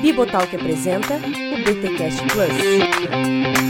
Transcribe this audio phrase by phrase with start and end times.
[0.00, 3.60] Bibotalk apresenta o BTcast Plus.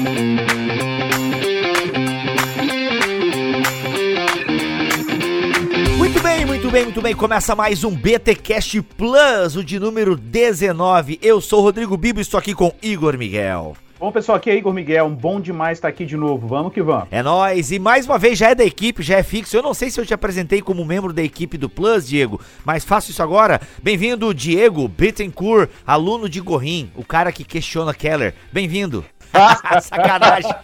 [5.98, 7.14] Muito bem, muito bem, muito bem.
[7.16, 11.18] Começa mais um BTcast Plus, o de número 19.
[11.20, 13.76] Eu sou Rodrigo Bibo e estou aqui com Igor Miguel.
[14.00, 15.04] Bom, pessoal, aqui é Igor Miguel.
[15.04, 16.48] Um bom demais estar aqui de novo.
[16.48, 17.08] Vamos que vamos.
[17.10, 17.70] É nóis.
[17.70, 19.54] E mais uma vez já é da equipe, já é fixo.
[19.54, 22.82] Eu não sei se eu te apresentei como membro da equipe do Plus, Diego, mas
[22.82, 23.60] faço isso agora.
[23.82, 28.32] Bem-vindo, Diego Bittencourt, aluno de Gorrim, o cara que questiona Keller.
[28.50, 29.04] Bem-vindo.
[29.82, 30.54] Sacanagem.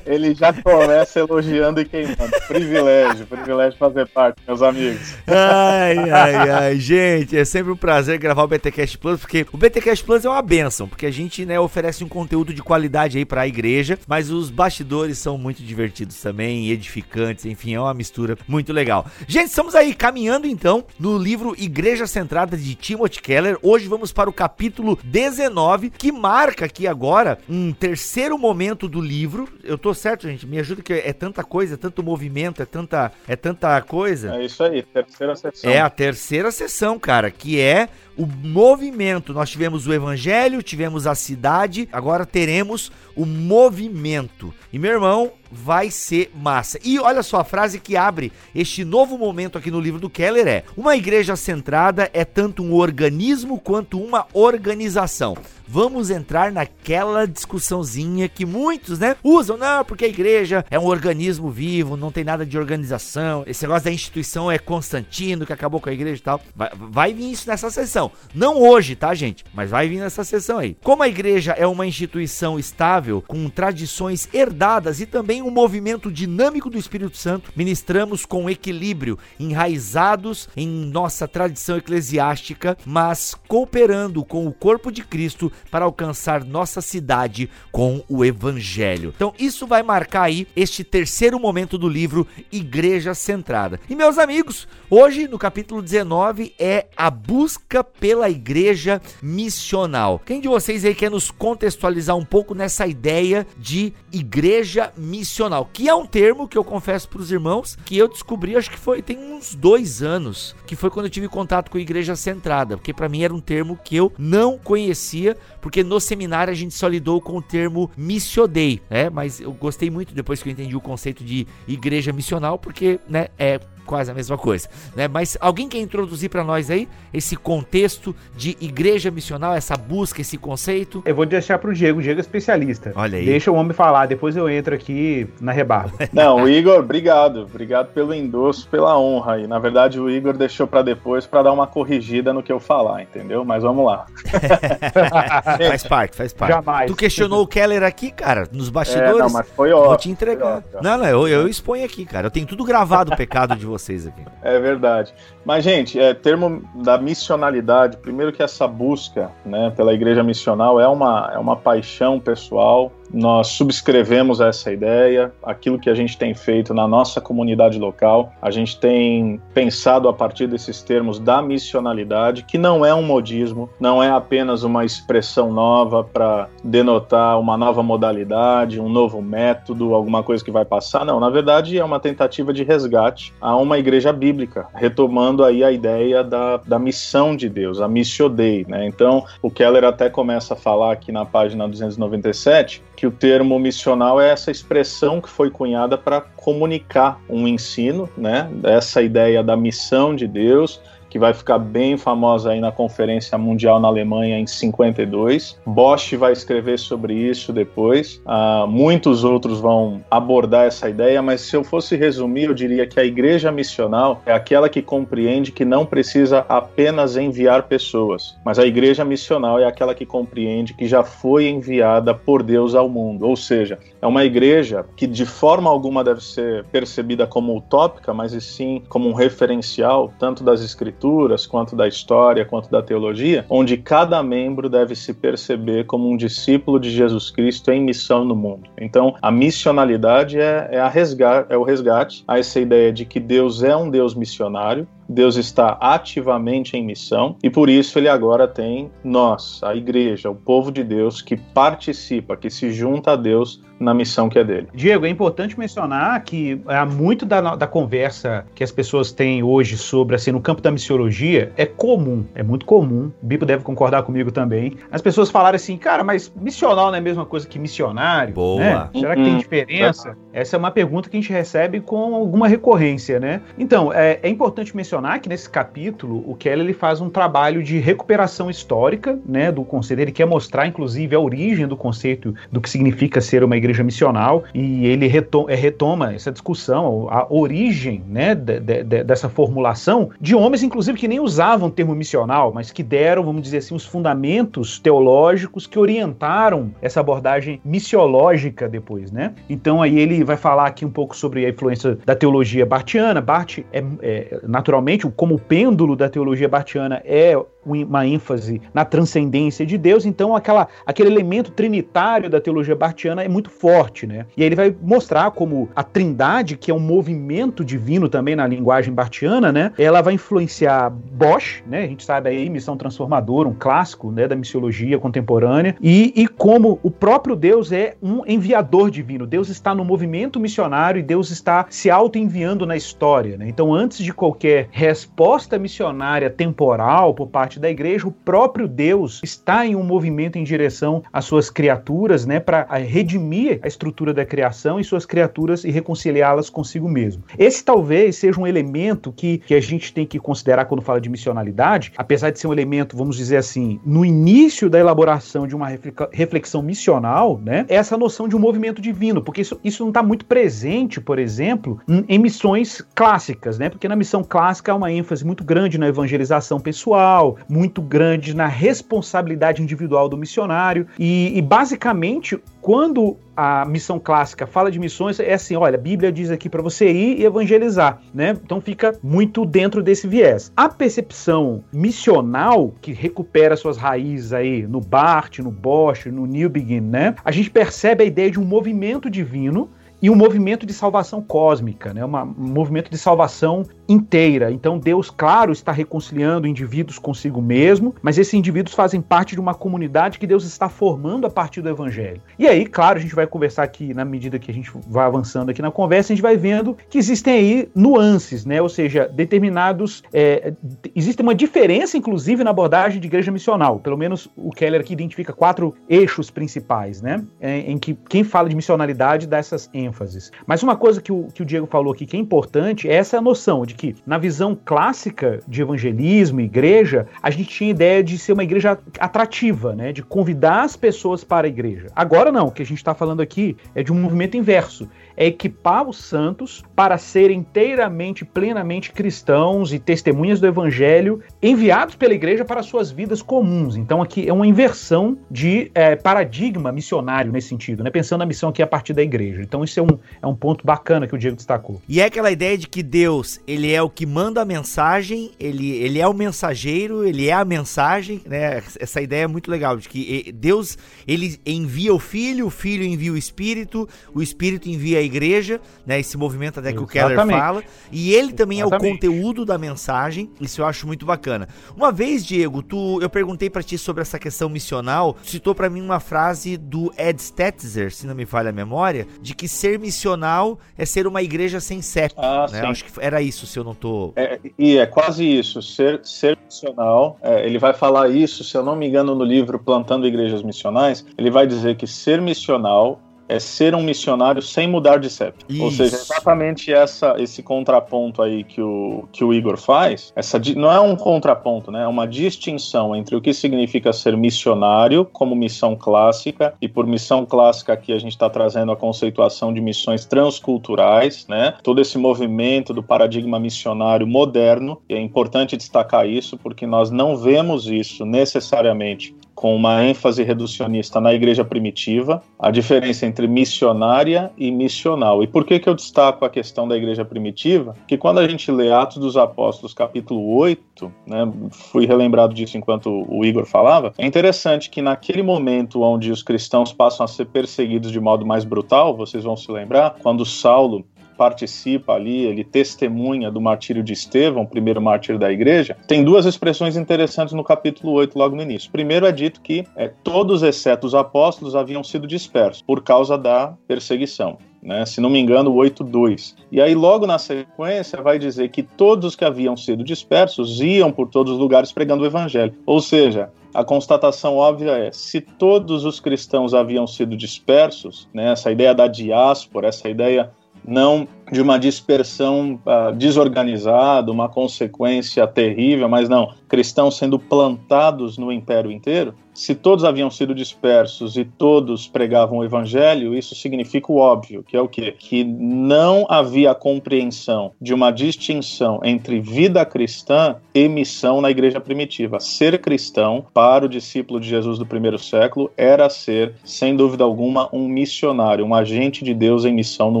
[0.06, 2.32] Ele já começa elogiando e queimando.
[2.48, 5.14] Privilégio, privilégio fazer parte, meus amigos.
[5.26, 10.04] Ai, ai, ai, gente, é sempre um prazer gravar o BTcast Plus, porque o BTcast
[10.04, 13.42] Plus é uma benção, porque a gente, né, oferece um conteúdo de qualidade aí para
[13.42, 18.72] a igreja, mas os bastidores são muito divertidos também, edificantes, enfim, é uma mistura muito
[18.72, 19.06] legal.
[19.28, 23.58] Gente, estamos aí caminhando então no livro Igreja Centrada de Timothy Keller.
[23.62, 29.00] Hoje vamos para o capítulo 19, que marca aqui agora um terceiro terceiro momento do
[29.00, 29.48] livro.
[29.64, 30.46] Eu tô certo, gente?
[30.46, 34.36] Me ajuda que é tanta coisa, é tanto movimento, é tanta, é tanta coisa.
[34.36, 35.68] É isso aí, terceira sessão.
[35.68, 39.32] É a terceira sessão, cara, que é o movimento.
[39.32, 44.52] Nós tivemos o evangelho, tivemos a cidade, agora teremos o movimento.
[44.72, 46.78] E meu irmão, vai ser massa.
[46.82, 50.46] E olha só a frase que abre este novo momento aqui no livro do Keller
[50.46, 55.36] é: Uma igreja centrada é tanto um organismo quanto uma organização.
[55.66, 61.50] Vamos entrar naquela discussãozinha que muitos, né, usam, não, porque a igreja é um organismo
[61.50, 63.44] vivo, não tem nada de organização.
[63.46, 66.40] Esse negócio da instituição é Constantino que acabou com a igreja e tal.
[66.54, 68.03] Vai, vai vir isso nessa sessão.
[68.34, 69.44] Não hoje, tá, gente?
[69.52, 70.76] Mas vai vir nessa sessão aí.
[70.82, 76.70] Como a igreja é uma instituição estável, com tradições herdadas e também um movimento dinâmico
[76.70, 84.52] do Espírito Santo, ministramos com equilíbrio, enraizados em nossa tradição eclesiástica, mas cooperando com o
[84.52, 89.12] corpo de Cristo para alcançar nossa cidade com o evangelho.
[89.14, 93.80] Então, isso vai marcar aí este terceiro momento do livro Igreja Centrada.
[93.88, 100.20] E meus amigos, hoje no capítulo 19 é a busca pela igreja missional.
[100.24, 105.88] Quem de vocês aí quer nos contextualizar um pouco nessa ideia de igreja missional, que
[105.88, 109.02] é um termo que eu confesso para os irmãos que eu descobri, acho que foi
[109.02, 112.92] tem uns dois anos, que foi quando eu tive contato com a igreja centrada, porque
[112.92, 116.88] para mim era um termo que eu não conhecia, porque no seminário a gente só
[116.88, 119.10] lidou com o termo missiodei, né?
[119.10, 123.28] Mas eu gostei muito depois que eu entendi o conceito de igreja missional, porque, né,
[123.38, 125.08] é quase a mesma coisa, né?
[125.08, 130.36] Mas alguém quer introduzir para nós aí esse contexto de igreja missional, essa busca, esse
[130.36, 131.02] conceito?
[131.04, 132.92] Eu vou deixar pro Diego, o Diego é especialista.
[132.94, 133.24] Olha aí.
[133.24, 135.92] Deixa o homem falar, depois eu entro aqui na rebarba.
[136.12, 139.46] Não, Igor, obrigado, obrigado pelo endosso, pela honra aí.
[139.46, 143.02] Na verdade, o Igor deixou para depois para dar uma corrigida no que eu falar,
[143.02, 143.44] entendeu?
[143.44, 144.06] Mas vamos lá.
[145.68, 146.52] faz parte, faz parte.
[146.52, 146.90] Jamais.
[146.90, 149.16] Tu questionou o Keller aqui, cara, nos bastidores?
[149.16, 149.88] É, não, mas foi ótimo.
[149.88, 150.58] Vou te entregar.
[150.58, 150.82] Ótimo.
[150.82, 152.26] Não, não, eu, eu exponho aqui, cara.
[152.26, 154.22] Eu tenho tudo gravado o pecado de vocês aqui.
[154.42, 155.14] É verdade.
[155.44, 160.88] Mas, gente, é termo da missionalidade, primeiro que essa busca né, pela igreja missional é
[160.88, 162.92] uma, é uma paixão pessoal.
[163.14, 168.32] Nós subscrevemos essa ideia, aquilo que a gente tem feito na nossa comunidade local.
[168.42, 173.70] A gente tem pensado a partir desses termos da missionalidade, que não é um modismo,
[173.78, 180.22] não é apenas uma expressão nova para denotar uma nova modalidade, um novo método, alguma
[180.22, 181.04] coisa que vai passar.
[181.04, 185.70] Não, na verdade é uma tentativa de resgate a uma igreja bíblica, retomando aí a
[185.70, 188.86] ideia da, da missão de Deus, a missio Dei, né?
[188.86, 194.20] Então, o Keller até começa a falar aqui na página 297 que o termo missional
[194.20, 198.50] é essa expressão que foi cunhada para comunicar um ensino, né?
[198.62, 200.80] Essa ideia da missão de Deus,
[201.14, 205.56] que vai ficar bem famosa aí na Conferência Mundial na Alemanha em 52.
[205.64, 208.20] Bosch vai escrever sobre isso depois.
[208.26, 212.98] Uh, muitos outros vão abordar essa ideia, mas se eu fosse resumir, eu diria que
[212.98, 218.66] a igreja missional é aquela que compreende que não precisa apenas enviar pessoas, mas a
[218.66, 223.24] igreja missional é aquela que compreende que já foi enviada por Deus ao mundo.
[223.24, 228.32] Ou seja, é uma igreja que de forma alguma deve ser percebida como utópica, mas
[228.42, 231.03] sim como um referencial tanto das escrituras
[231.48, 236.78] quanto da história, quanto da teologia, onde cada membro deve se perceber como um discípulo
[236.78, 238.68] de Jesus Cristo em missão no mundo.
[238.80, 243.62] Então, a missionalidade é, é, resgate, é o resgate a essa ideia de que Deus
[243.62, 248.90] é um Deus missionário, Deus está ativamente em missão e por isso ele agora tem
[249.02, 253.94] nós, a igreja, o povo de Deus que participa, que se junta a Deus na
[253.94, 254.68] missão que é dele.
[254.74, 259.76] Diego, é importante mencionar que há muito da, da conversa que as pessoas têm hoje
[259.76, 264.02] sobre, assim, no campo da missiologia, é comum, é muito comum, o Bipo deve concordar
[264.02, 267.58] comigo também, as pessoas falarem assim, cara, mas missional não é a mesma coisa que
[267.58, 268.34] missionário?
[268.34, 268.60] Boa.
[268.60, 268.90] Né?
[268.94, 270.16] Será que tem diferença?
[270.32, 273.40] Essa é uma pergunta que a gente recebe com alguma recorrência, né?
[273.58, 277.78] Então, é, é importante mencionar que nesse capítulo, o Keller ele faz um trabalho de
[277.78, 282.68] recuperação histórica, né, do conceito, ele quer mostrar, inclusive, a origem do conceito do que
[282.68, 288.34] significa ser uma igreja missional, e ele retoma, é, retoma essa discussão, a origem né,
[288.34, 292.82] de, de, dessa formulação, de homens, inclusive, que nem usavam o termo missional, mas que
[292.82, 299.34] deram, vamos dizer assim, os fundamentos teológicos que orientaram essa abordagem missiológica depois, né?
[299.48, 303.20] Então aí ele vai falar aqui um pouco sobre a influência da teologia bartiana.
[303.20, 309.64] Bart é, é naturalmente, como o pêndulo da teologia bartiana é uma ênfase na transcendência
[309.64, 314.26] de Deus, então aquela, aquele elemento trinitário da teologia bartiana é muito forte, né?
[314.36, 318.46] E aí ele vai mostrar como a trindade, que é um movimento divino também na
[318.46, 319.72] linguagem bartiana, né?
[319.78, 321.84] Ela vai influenciar Bosch, né?
[321.84, 326.78] A gente sabe aí, missão transformadora, um clássico, né, da missiologia contemporânea, e, e como
[326.82, 329.26] o próprio Deus é um enviador divino.
[329.26, 333.48] Deus está no movimento missionário e Deus está se auto-enviando na história, né?
[333.48, 339.20] Então, antes de qualquer resposta missionária temporal por parte parte da igreja, o próprio Deus
[339.22, 344.24] está em um movimento em direção às suas criaturas, né, para redimir a estrutura da
[344.24, 347.22] criação e suas criaturas e reconciliá-las consigo mesmo.
[347.38, 351.08] Esse talvez seja um elemento que, que a gente tem que considerar quando fala de
[351.08, 355.68] missionalidade, apesar de ser um elemento, vamos dizer assim, no início da elaboração de uma
[356.12, 360.02] reflexão missional, né, é essa noção de um movimento divino, porque isso, isso não está
[360.02, 361.78] muito presente, por exemplo,
[362.08, 366.58] em missões clássicas, né, porque na missão clássica há uma ênfase muito grande na evangelização
[366.58, 370.86] pessoal, muito grande na responsabilidade individual do missionário.
[370.98, 376.12] E, e, basicamente, quando a missão clássica fala de missões, é assim: olha, a Bíblia
[376.12, 378.36] diz aqui para você ir e evangelizar, né?
[378.44, 380.52] Então fica muito dentro desse viés.
[380.56, 387.14] A percepção missional, que recupera suas raízes aí no Barth, no Bosch, no Newbegin, né?
[387.24, 389.70] A gente percebe a ideia de um movimento divino
[390.04, 392.04] e um movimento de salvação cósmica, né?
[392.04, 394.52] Uma, um movimento de salvação inteira.
[394.52, 399.54] Então Deus, claro, está reconciliando indivíduos consigo mesmo, mas esses indivíduos fazem parte de uma
[399.54, 402.20] comunidade que Deus está formando a partir do Evangelho.
[402.38, 405.48] E aí, claro, a gente vai conversar aqui na medida que a gente vai avançando
[405.48, 408.60] aqui na conversa, a gente vai vendo que existem aí nuances, né?
[408.60, 410.52] Ou seja, determinados é,
[410.94, 413.78] existe uma diferença, inclusive, na abordagem de igreja missional.
[413.78, 417.24] Pelo menos o Keller aqui identifica quatro eixos principais, né?
[417.40, 420.32] Em, em que quem fala de missionalidade dá essas ênfases ênfases.
[420.46, 423.20] Mas uma coisa que o, que o Diego falou aqui que é importante é essa
[423.20, 428.32] noção de que, na visão clássica de evangelismo, igreja, a gente tinha ideia de ser
[428.32, 429.92] uma igreja atrativa, né?
[429.92, 431.86] De convidar as pessoas para a igreja.
[431.94, 435.26] Agora não, o que a gente está falando aqui é de um movimento inverso é
[435.26, 442.44] equipar os santos para serem inteiramente, plenamente cristãos e testemunhas do evangelho enviados pela igreja
[442.44, 443.76] para suas vidas comuns.
[443.76, 447.90] Então aqui é uma inversão de é, paradigma missionário nesse sentido, né?
[447.90, 449.42] Pensando na missão aqui a partir da igreja.
[449.42, 451.80] Então isso é um, é um ponto bacana que o Diego destacou.
[451.88, 455.72] E é aquela ideia de que Deus, ele é o que manda a mensagem, ele,
[455.76, 458.62] ele é o mensageiro, ele é a mensagem, né?
[458.80, 460.76] Essa ideia é muito legal, de que Deus,
[461.06, 466.00] ele envia o Filho, o Filho envia o Espírito, o Espírito envia a igreja, né?
[466.00, 467.08] Esse movimento até que Exatamente.
[467.08, 467.62] o Keller fala.
[467.92, 468.84] E ele também Exatamente.
[468.84, 470.30] é o conteúdo da mensagem.
[470.40, 471.48] Isso eu acho muito bacana.
[471.76, 475.16] Uma vez, Diego, tu, eu perguntei para ti sobre essa questão missional.
[475.22, 479.34] Citou para mim uma frase do Ed Stetzer, se não me falha a memória, de
[479.34, 482.14] que ser missional é ser uma igreja sem CEP.
[482.16, 482.60] Ah, né?
[482.62, 484.12] Acho que era isso, se eu não tô.
[484.16, 485.62] É, e é quase isso.
[485.62, 489.58] Ser, ser missional, é, ele vai falar isso, se eu não me engano, no livro
[489.58, 491.04] Plantando Igrejas Missionais.
[491.16, 495.44] Ele vai dizer que ser missional é ser um missionário sem mudar de CEP.
[495.48, 495.62] Isso.
[495.62, 500.70] Ou seja, exatamente essa, esse contraponto aí que o, que o Igor faz, essa não
[500.70, 501.84] é um contraponto, né?
[501.84, 507.24] É uma distinção entre o que significa ser missionário como missão clássica, e por missão
[507.24, 511.54] clássica aqui a gente está trazendo a conceituação de missões transculturais, né?
[511.62, 517.16] Todo esse movimento do paradigma missionário moderno, e é importante destacar isso porque nós não
[517.16, 524.50] vemos isso necessariamente com uma ênfase reducionista na igreja primitiva, a diferença entre missionária e
[524.50, 525.22] missional.
[525.22, 527.74] E por que, que eu destaco a questão da igreja primitiva?
[527.86, 533.04] Que quando a gente lê Atos dos Apóstolos, capítulo 8, né, fui relembrado disso enquanto
[533.08, 537.90] o Igor falava, é interessante que naquele momento onde os cristãos passam a ser perseguidos
[537.90, 540.84] de modo mais brutal, vocês vão se lembrar, quando Saulo
[541.16, 546.76] participa ali, ele testemunha do martírio de Estevão, primeiro mártir da igreja, tem duas expressões
[546.76, 548.70] interessantes no capítulo 8, logo no início.
[548.70, 553.54] Primeiro é dito que é, todos, exceto os apóstolos, haviam sido dispersos por causa da
[553.66, 554.38] perseguição.
[554.62, 556.36] Né, se não me engano, 8.2.
[556.50, 560.90] E aí, logo na sequência, vai dizer que todos os que haviam sido dispersos iam
[560.90, 562.54] por todos os lugares pregando o evangelho.
[562.64, 568.50] Ou seja, a constatação óbvia é: se todos os cristãos haviam sido dispersos, né, essa
[568.50, 570.32] ideia da diáspora, essa ideia
[570.66, 578.30] não de uma dispersão uh, desorganizada, uma consequência terrível, mas não, cristãos sendo plantados no
[578.30, 583.96] império inteiro, se todos haviam sido dispersos e todos pregavam o evangelho, isso significa o
[583.96, 584.94] óbvio, que é o quê?
[584.96, 592.20] Que não havia compreensão de uma distinção entre vida cristã e missão na igreja primitiva.
[592.20, 597.48] Ser cristão, para o discípulo de Jesus do primeiro século, era ser, sem dúvida alguma,
[597.52, 600.00] um missionário, um agente de Deus em missão no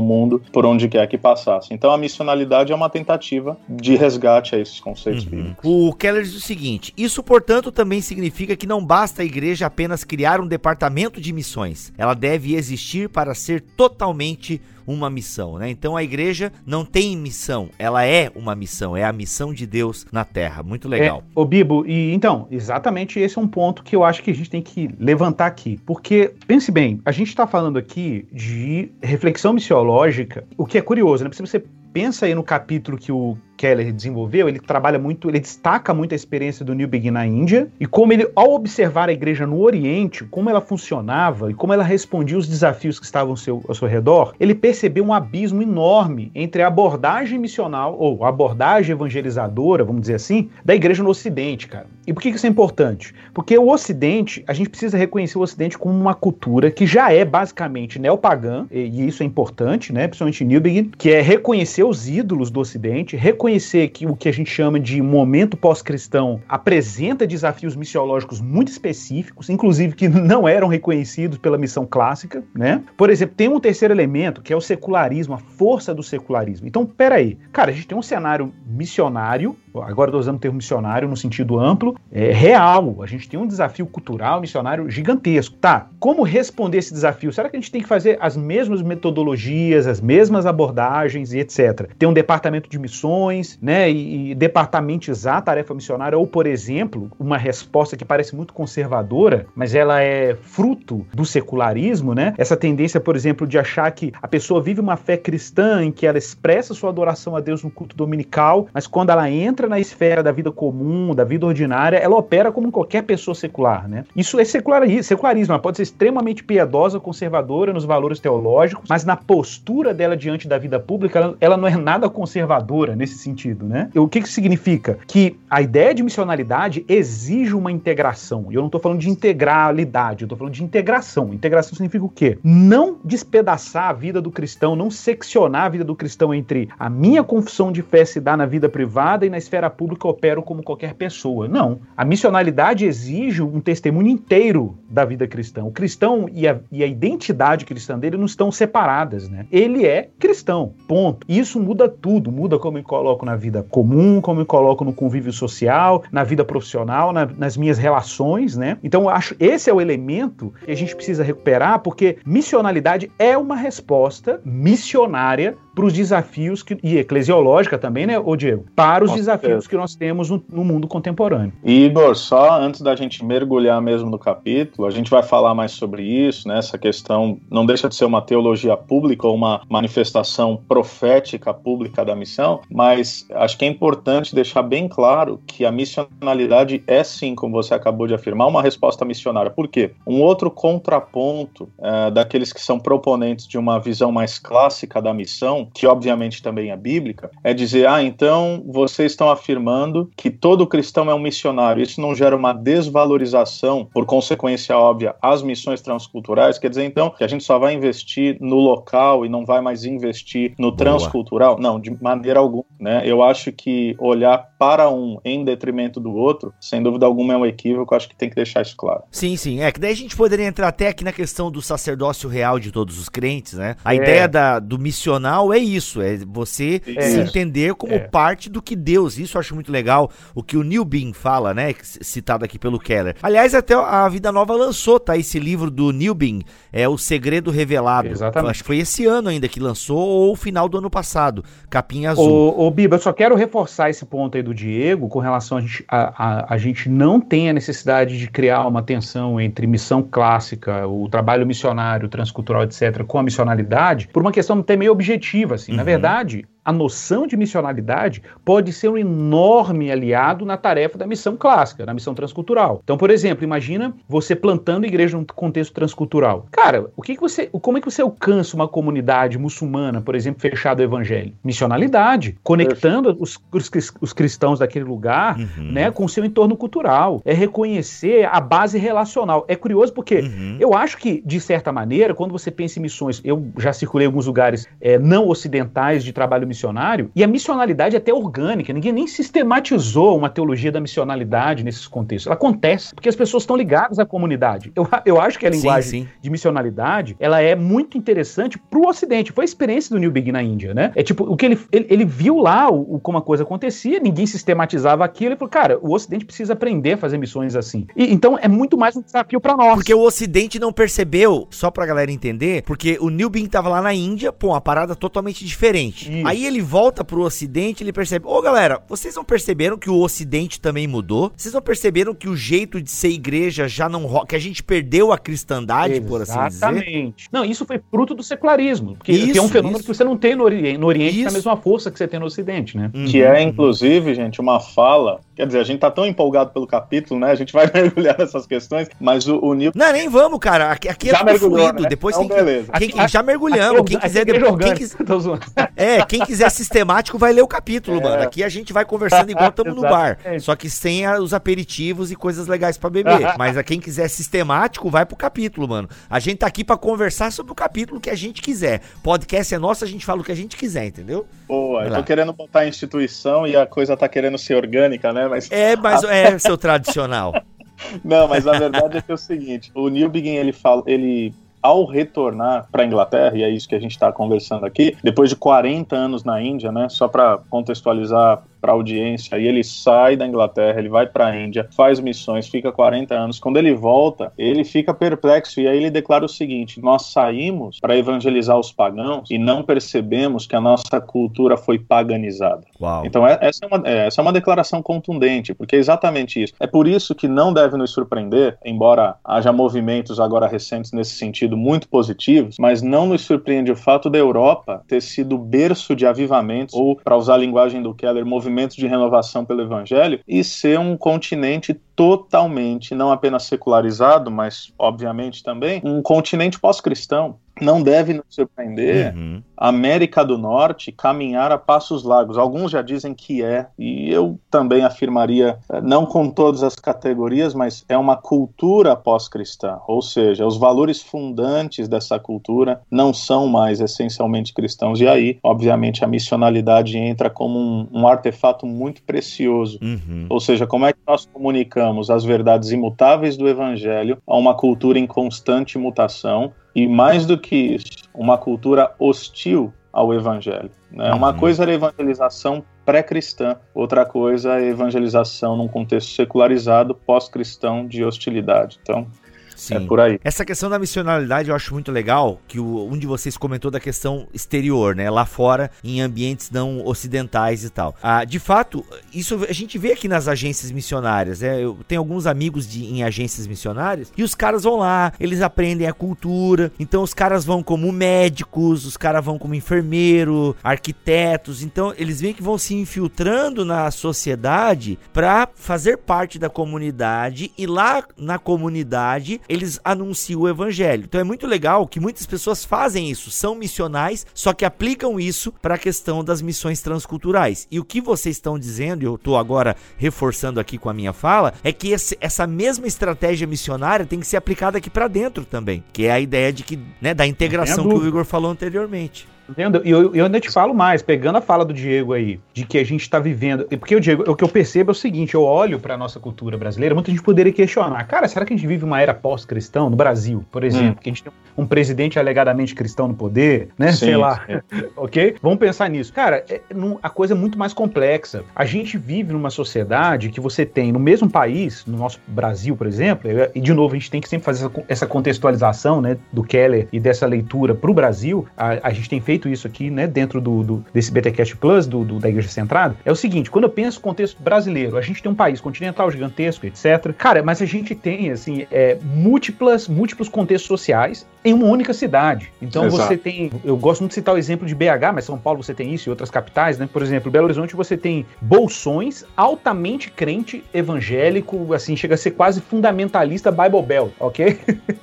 [0.00, 1.72] mundo, por onde quer que passasse.
[1.72, 5.30] Então a missionalidade é uma tentativa de resgate a esses conceitos uhum.
[5.30, 5.64] bíblicos.
[5.64, 10.04] O Keller diz o seguinte: isso, portanto, também significa que não basta a igreja apenas
[10.04, 11.92] criar um departamento de missões.
[11.98, 15.70] Ela deve existir para ser totalmente uma missão, né?
[15.70, 20.06] Então a igreja não tem missão, ela é uma missão, é a missão de Deus
[20.12, 20.62] na terra.
[20.62, 21.24] Muito legal.
[21.26, 24.34] É, ô Bibo, e então, exatamente esse é um ponto que eu acho que a
[24.34, 25.80] gente tem que levantar aqui.
[25.86, 31.24] Porque, pense bem, a gente está falando aqui de reflexão missiológica, o que é curioso,
[31.24, 31.30] né?
[31.32, 35.94] Se você pensa aí no capítulo que o Keller desenvolveu, ele trabalha muito, ele destaca
[35.94, 39.46] muito a experiência do New Begin na Índia e como ele, ao observar a igreja
[39.46, 43.62] no Oriente, como ela funcionava e como ela respondia os desafios que estavam ao seu,
[43.68, 48.92] ao seu redor, ele percebeu um abismo enorme entre a abordagem missional ou a abordagem
[48.92, 51.86] evangelizadora, vamos dizer assim, da igreja no Ocidente, cara.
[52.06, 53.14] E por que isso é importante?
[53.32, 57.24] Porque o Ocidente, a gente precisa reconhecer o Ocidente como uma cultura que já é
[57.24, 62.08] basicamente neopagã, e, e isso é importante, né, principalmente New Begin, que é reconhecer os
[62.08, 67.26] ídolos do Ocidente, reconhecer reconhecer que o que a gente chama de momento pós-cristão apresenta
[67.26, 72.82] desafios missiológicos muito específicos, inclusive que não eram reconhecidos pela missão clássica, né?
[72.96, 76.66] Por exemplo, tem um terceiro elemento que é o secularismo, a força do secularismo.
[76.66, 81.08] Então, peraí, cara, a gente tem um cenário missionário agora estou usando o termo missionário
[81.08, 83.02] no sentido amplo, é real.
[83.02, 85.56] A gente tem um desafio cultural missionário gigantesco.
[85.56, 87.32] Tá, como responder esse desafio?
[87.32, 91.90] Será que a gente tem que fazer as mesmas metodologias, as mesmas abordagens e etc?
[91.98, 97.10] Tem um departamento de missões, né, e, e departamentizar a tarefa missionária, ou, por exemplo,
[97.18, 102.34] uma resposta que parece muito conservadora, mas ela é fruto do secularismo, né?
[102.36, 106.06] Essa tendência, por exemplo, de achar que a pessoa vive uma fé cristã em que
[106.06, 109.80] ela expressa sua adoração a Deus no culto dominical, mas quando ela entra entra na
[109.80, 114.04] esfera da vida comum, da vida ordinária, ela opera como qualquer pessoa secular, né?
[114.14, 119.16] Isso é secularismo, secularismo ela pode ser extremamente piedosa, conservadora nos valores teológicos, mas na
[119.16, 123.90] postura dela diante da vida pública, ela, ela não é nada conservadora nesse sentido, né?
[123.94, 124.98] O que que significa?
[125.06, 128.46] Que a ideia de missionalidade exige uma integração.
[128.50, 131.32] E eu não estou falando de integralidade, eu estou falando de integração.
[131.32, 132.38] Integração significa o quê?
[132.42, 137.22] Não despedaçar a vida do cristão, não seccionar a vida do cristão entre a minha
[137.22, 140.62] confissão de fé se dá na vida privada e na esfera esfera pública operam como
[140.62, 141.46] qualquer pessoa.
[141.46, 141.78] Não.
[141.96, 145.64] A missionalidade exige um testemunho inteiro da vida cristã.
[145.64, 149.46] O cristão e a, e a identidade cristã dele não estão separadas, né?
[149.50, 151.24] Ele é cristão, ponto.
[151.28, 152.32] E isso muda tudo.
[152.32, 156.44] Muda como eu coloco na vida comum, como eu coloco no convívio social, na vida
[156.44, 158.78] profissional, na, nas minhas relações, né?
[158.82, 163.54] Então, acho esse é o elemento que a gente precisa recuperar, porque missionalidade é uma
[163.54, 168.64] resposta missionária para os desafios que, e eclesiológica também, né, ô Diego?
[168.76, 171.52] Para os desafios que nós temos no, no, mundo contemporâneo.
[171.64, 176.02] Igor, só antes da gente mergulhar mesmo no capítulo, a gente vai falar mais sobre
[176.02, 176.58] isso, né?
[176.58, 182.14] Essa questão não deixa de ser uma teologia pública ou uma manifestação profética pública da
[182.14, 187.54] missão, mas acho que é importante deixar bem claro que a missionalidade é sim, como
[187.54, 189.50] você acabou de afirmar, uma resposta missionária.
[189.50, 189.92] Por quê?
[190.06, 195.63] Um outro contraponto é, daqueles que são proponentes de uma visão mais clássica da missão
[195.72, 201.10] que obviamente também é bíblica, é dizer: ah, então vocês estão afirmando que todo cristão
[201.10, 201.82] é um missionário.
[201.82, 206.58] Isso não gera uma desvalorização, por consequência óbvia, às missões transculturais?
[206.58, 209.84] Quer dizer, então, que a gente só vai investir no local e não vai mais
[209.84, 211.58] investir no transcultural?
[211.58, 212.64] Não, de maneira alguma.
[212.78, 213.02] Né?
[213.04, 217.46] Eu acho que olhar para um em detrimento do outro, sem dúvida alguma, é um
[217.46, 217.94] equívoco.
[217.94, 219.04] Acho que tem que deixar isso claro.
[219.10, 219.60] Sim, sim.
[219.60, 222.70] É que daí a gente poderia entrar até aqui na questão do sacerdócio real de
[222.70, 223.76] todos os crentes, né?
[223.84, 223.98] A é.
[223.98, 227.00] ideia da, do missional é isso, é você É.
[227.02, 227.98] se entender como É.
[227.98, 229.18] parte do que Deus.
[229.18, 232.78] Isso eu acho muito legal, o que o Neil Bean fala, né, citado aqui pelo
[232.78, 233.14] Keller.
[233.22, 236.40] Aliás, até a Vida Nova lançou, tá, esse livro do Neil Bean,
[236.72, 238.08] é O Segredo Revelado.
[238.08, 238.50] Exatamente.
[238.50, 242.28] Acho que foi esse ano ainda que lançou, ou final do ano passado, capinha azul.
[242.56, 245.60] Ô, ô Biba, eu só quero reforçar esse ponto aí do Diego com relação a
[245.60, 250.02] gente, a, a, a gente não tem a necessidade de criar uma tensão entre missão
[250.02, 255.43] clássica, o trabalho missionário, transcultural, etc., com a missionalidade, por uma questão até meio objetiva,
[255.52, 255.72] assim.
[255.72, 255.84] Na Uhum.
[255.86, 261.84] verdade, a noção de missionalidade pode ser um enorme aliado na tarefa da missão clássica,
[261.84, 262.80] na missão transcultural.
[262.82, 266.46] Então, por exemplo, imagina você plantando igreja num contexto transcultural.
[266.50, 270.40] Cara, o que, que você, como é que você alcança uma comunidade muçulmana, por exemplo,
[270.40, 271.32] fechada ao evangelho?
[271.44, 275.72] Missionalidade, conectando os, os, os cristãos daquele lugar, Uhum.
[275.72, 277.20] né, com o seu entorno cultural.
[277.24, 279.44] É reconhecer a base relacional.
[279.48, 280.56] É curioso porque Uhum.
[280.60, 284.08] eu acho que, de certa maneira, quando você pensa em missões, eu já circulei em
[284.08, 288.92] alguns lugares é, não ocidentais de trabalho missionário, e a missionalidade é até orgânica, ninguém
[288.92, 292.26] nem sistematizou uma teologia da missionalidade nesses contextos.
[292.26, 294.72] Ela acontece porque as pessoas estão ligadas à comunidade.
[294.74, 296.08] Eu, eu acho que a Sim, linguagem sim.
[296.20, 299.32] de missionalidade, ela é muito interessante pro Ocidente.
[299.32, 300.92] Foi a experiência do New Big na Índia, né?
[300.94, 304.00] É tipo, o que ele, ele, ele viu lá o, o- como a coisa acontecia,
[304.00, 307.86] ninguém sistematizava aquilo, ele falou, cara, o Ocidente precisa aprender a fazer missões assim.
[307.96, 309.74] E, então é muito mais um desafio para nós.
[309.74, 313.82] Porque o Ocidente não percebeu, só pra galera entender, porque o Neil Bean tava lá
[313.82, 316.10] na Índia, pô, uma parada totalmente diferente.
[316.18, 316.26] Isso.
[316.26, 320.60] Aí ele volta pro Ocidente, ele percebe, ô galera, vocês não perceberam que o Ocidente
[320.60, 321.32] também mudou?
[321.36, 324.62] Vocês não perceberam que o jeito de ser igreja já não rola, que a gente
[324.62, 326.46] perdeu a cristandade, por assim dizer?
[326.46, 327.28] Exatamente.
[327.32, 328.94] Não, isso foi fruto do secularismo.
[328.96, 329.86] Porque Isso, é um fenômeno isso.
[329.88, 331.28] que você não tem no Oriente, no Oriente Isso.
[331.28, 332.90] a mesma força que você tem no Ocidente, né?
[332.94, 335.20] Uhum, Que é, inclusive, gente, uma fala.
[335.36, 337.30] Quer dizer, a gente tá tão empolgado pelo capítulo, né?
[337.30, 340.70] A gente vai mergulhar nessas questões, mas o, o Neil Não, nem vamos, cara.
[340.72, 341.82] Aqui, aqui é já tudo mergulhou, fluido.
[341.82, 341.88] né?
[341.88, 342.44] Depois então, tem que.
[342.44, 342.72] beleza.
[342.72, 343.80] Quem, Aqui- já mergulhamos.
[343.80, 344.76] Aqui Quem é quiser, quem orgânica.
[344.76, 345.42] quis- Tô zoando.
[345.76, 348.02] É, quem quiser sistemático vai ler o capítulo, É.
[348.02, 348.22] mano.
[348.22, 350.18] Aqui a gente vai conversando igual estamos no bar.
[350.40, 353.14] Só que sem a- os aperitivos e coisas legais pra beber.
[353.38, 355.88] Mas a quem quiser sistemático, vai pro capítulo, mano.
[356.08, 358.80] A gente tá aqui pra conversar sobre o capítulo que a gente quiser.
[359.02, 361.26] Podcast é nosso, a gente fala o que a gente quiser, entendeu?
[361.46, 365.28] Boa, eu tô querendo botar a instituição e a coisa tá querendo ser orgânica, né?
[365.28, 367.32] Mas É, mas é seu tradicional.
[368.04, 371.34] Não, mas a verdade é que é o seguinte: o Neil Begin ele fala, ele
[371.64, 375.30] ao retornar para a Inglaterra, e é isso que a gente está conversando aqui, depois
[375.30, 376.90] de 40 anos na Índia, né?
[376.90, 381.36] Só para contextualizar para a audiência, aí ele sai da Inglaterra, ele vai para a
[381.36, 383.38] Índia, faz missões, fica 40 anos.
[383.38, 387.96] Quando ele volta, ele fica perplexo e aí ele declara o seguinte: nós saímos para
[387.96, 392.64] evangelizar os pagãos e não percebemos que a nossa cultura foi paganizada.
[392.84, 393.06] Uau.
[393.06, 396.52] Então, é- essa é, uma, é, essa é uma declaração contundente, porque é exatamente isso.
[396.60, 401.56] É por isso que não deve nos surpreender, embora haja movimentos agora recentes nesse sentido
[401.56, 406.74] muito positivos, mas não nos surpreende o fato da Europa ter sido berço de avivamentos,
[406.74, 410.96] ou, para usar a linguagem do Keller, movimentos de renovação pelo evangelho, e ser um
[410.96, 417.36] continente totalmente, não apenas secularizado, mas obviamente também, um continente pós-cristão.
[417.60, 419.40] Não deve nos surpreender Uhum.
[419.56, 422.38] América do Norte caminhar a passos largos.
[422.38, 427.54] Alguns já dizem que é, e eu também afirmaria, eh, não com todas as categorias,
[427.54, 429.78] mas é uma cultura pós-cristã.
[429.86, 435.00] Ou seja, os valores fundantes dessa cultura não são mais essencialmente cristãos.
[435.00, 439.78] E aí, obviamente, a missionalidade entra como um, um artefato muito precioso.
[439.82, 440.26] Uhum.
[440.28, 444.98] Ou seja, como é que nós comunicamos as verdades imutáveis do Evangelho a uma cultura
[444.98, 450.70] em constante mutação e, mais do que isso, uma cultura hostil ao Evangelho.
[450.90, 451.12] Né?
[451.12, 451.36] Uma Uhum.
[451.38, 458.04] coisa era a evangelização pré-cristã, outra coisa é a evangelização num contexto secularizado, pós-cristão de
[458.04, 458.78] hostilidade.
[458.82, 459.06] Então,
[459.54, 459.74] Sim.
[459.74, 460.18] é por aí.
[460.22, 463.80] Essa questão da missionalidade eu acho muito legal, que o, um de vocês comentou da
[463.80, 465.10] questão exterior, né?
[465.10, 467.94] Lá fora, em ambientes não ocidentais e tal.
[468.02, 471.62] Ah, de fato, isso a gente vê aqui nas agências missionárias, né?
[471.62, 475.86] Eu tenho alguns amigos de, em agências missionárias e os caras vão lá, eles aprendem
[475.86, 481.92] a cultura, então os caras vão como médicos, os caras vão como enfermeiro, arquitetos, então
[481.96, 488.04] eles veem que vão se infiltrando na sociedade para fazer parte da comunidade e lá
[488.16, 491.04] na comunidade eles anunciam o evangelho.
[491.04, 495.52] Então é muito legal que muitas pessoas fazem isso, são missionais, só que aplicam isso
[495.62, 497.66] para a questão das missões transculturais.
[497.70, 501.12] E o que vocês estão dizendo, e eu estou agora reforçando aqui com a minha
[501.12, 505.44] fala, é que esse- essa mesma estratégia missionária tem que ser aplicada aqui para dentro
[505.44, 508.06] também, que é a ideia de que, né, da integração que o.
[508.06, 509.26] Igor falou anteriormente.
[509.48, 509.82] Entendeu?
[509.84, 512.78] E eu, eu ainda te falo mais, pegando a fala do Diego aí, de que
[512.78, 513.64] a gente está vivendo.
[513.78, 516.56] Porque o Diego, o que eu percebo é o seguinte: eu olho para nossa cultura
[516.56, 519.96] brasileira, muita gente poderia questionar, cara, será que a gente vive uma era pós-cristão no
[519.96, 520.92] Brasil, por exemplo?
[520.92, 521.02] Hum.
[521.02, 523.92] Que a gente tem um presidente alegadamente cristão no poder, né?
[523.92, 524.44] Sim, Sei lá.
[524.96, 525.36] ok?
[525.42, 526.12] Vamos pensar nisso.
[526.12, 526.60] Cara, é,
[527.02, 528.44] a coisa é muito mais complexa.
[528.54, 532.86] A gente vive numa sociedade que você tem no mesmo país, no nosso Brasil, por
[532.86, 536.88] exemplo, e de novo, a gente tem que sempre fazer essa contextualização, né, do Keller
[536.92, 538.46] e dessa leitura para o Brasil.
[538.56, 542.04] A, a gente tem feito isso aqui, né, dentro do, do desse BTcast Plus, do,
[542.04, 542.96] do, da Igreja Centrada.
[543.04, 546.10] É o seguinte, quando eu penso no contexto brasileiro, a gente tem um país continental
[546.10, 547.12] gigantesco, etc.
[547.16, 552.50] Cara, mas a gente tem, assim, é, múltiplas, múltiplos contextos sociais em uma única cidade.
[552.60, 553.02] Então Exato.
[553.02, 555.74] você tem, eu gosto muito de citar o exemplo de BH, mas São Paulo você
[555.74, 556.88] tem isso e outras capitais, né?
[556.90, 562.62] Por exemplo, Belo Horizonte você tem bolsões altamente crente evangélico, assim, chega a ser quase
[562.62, 564.58] fundamentalista Bible Belt, ok?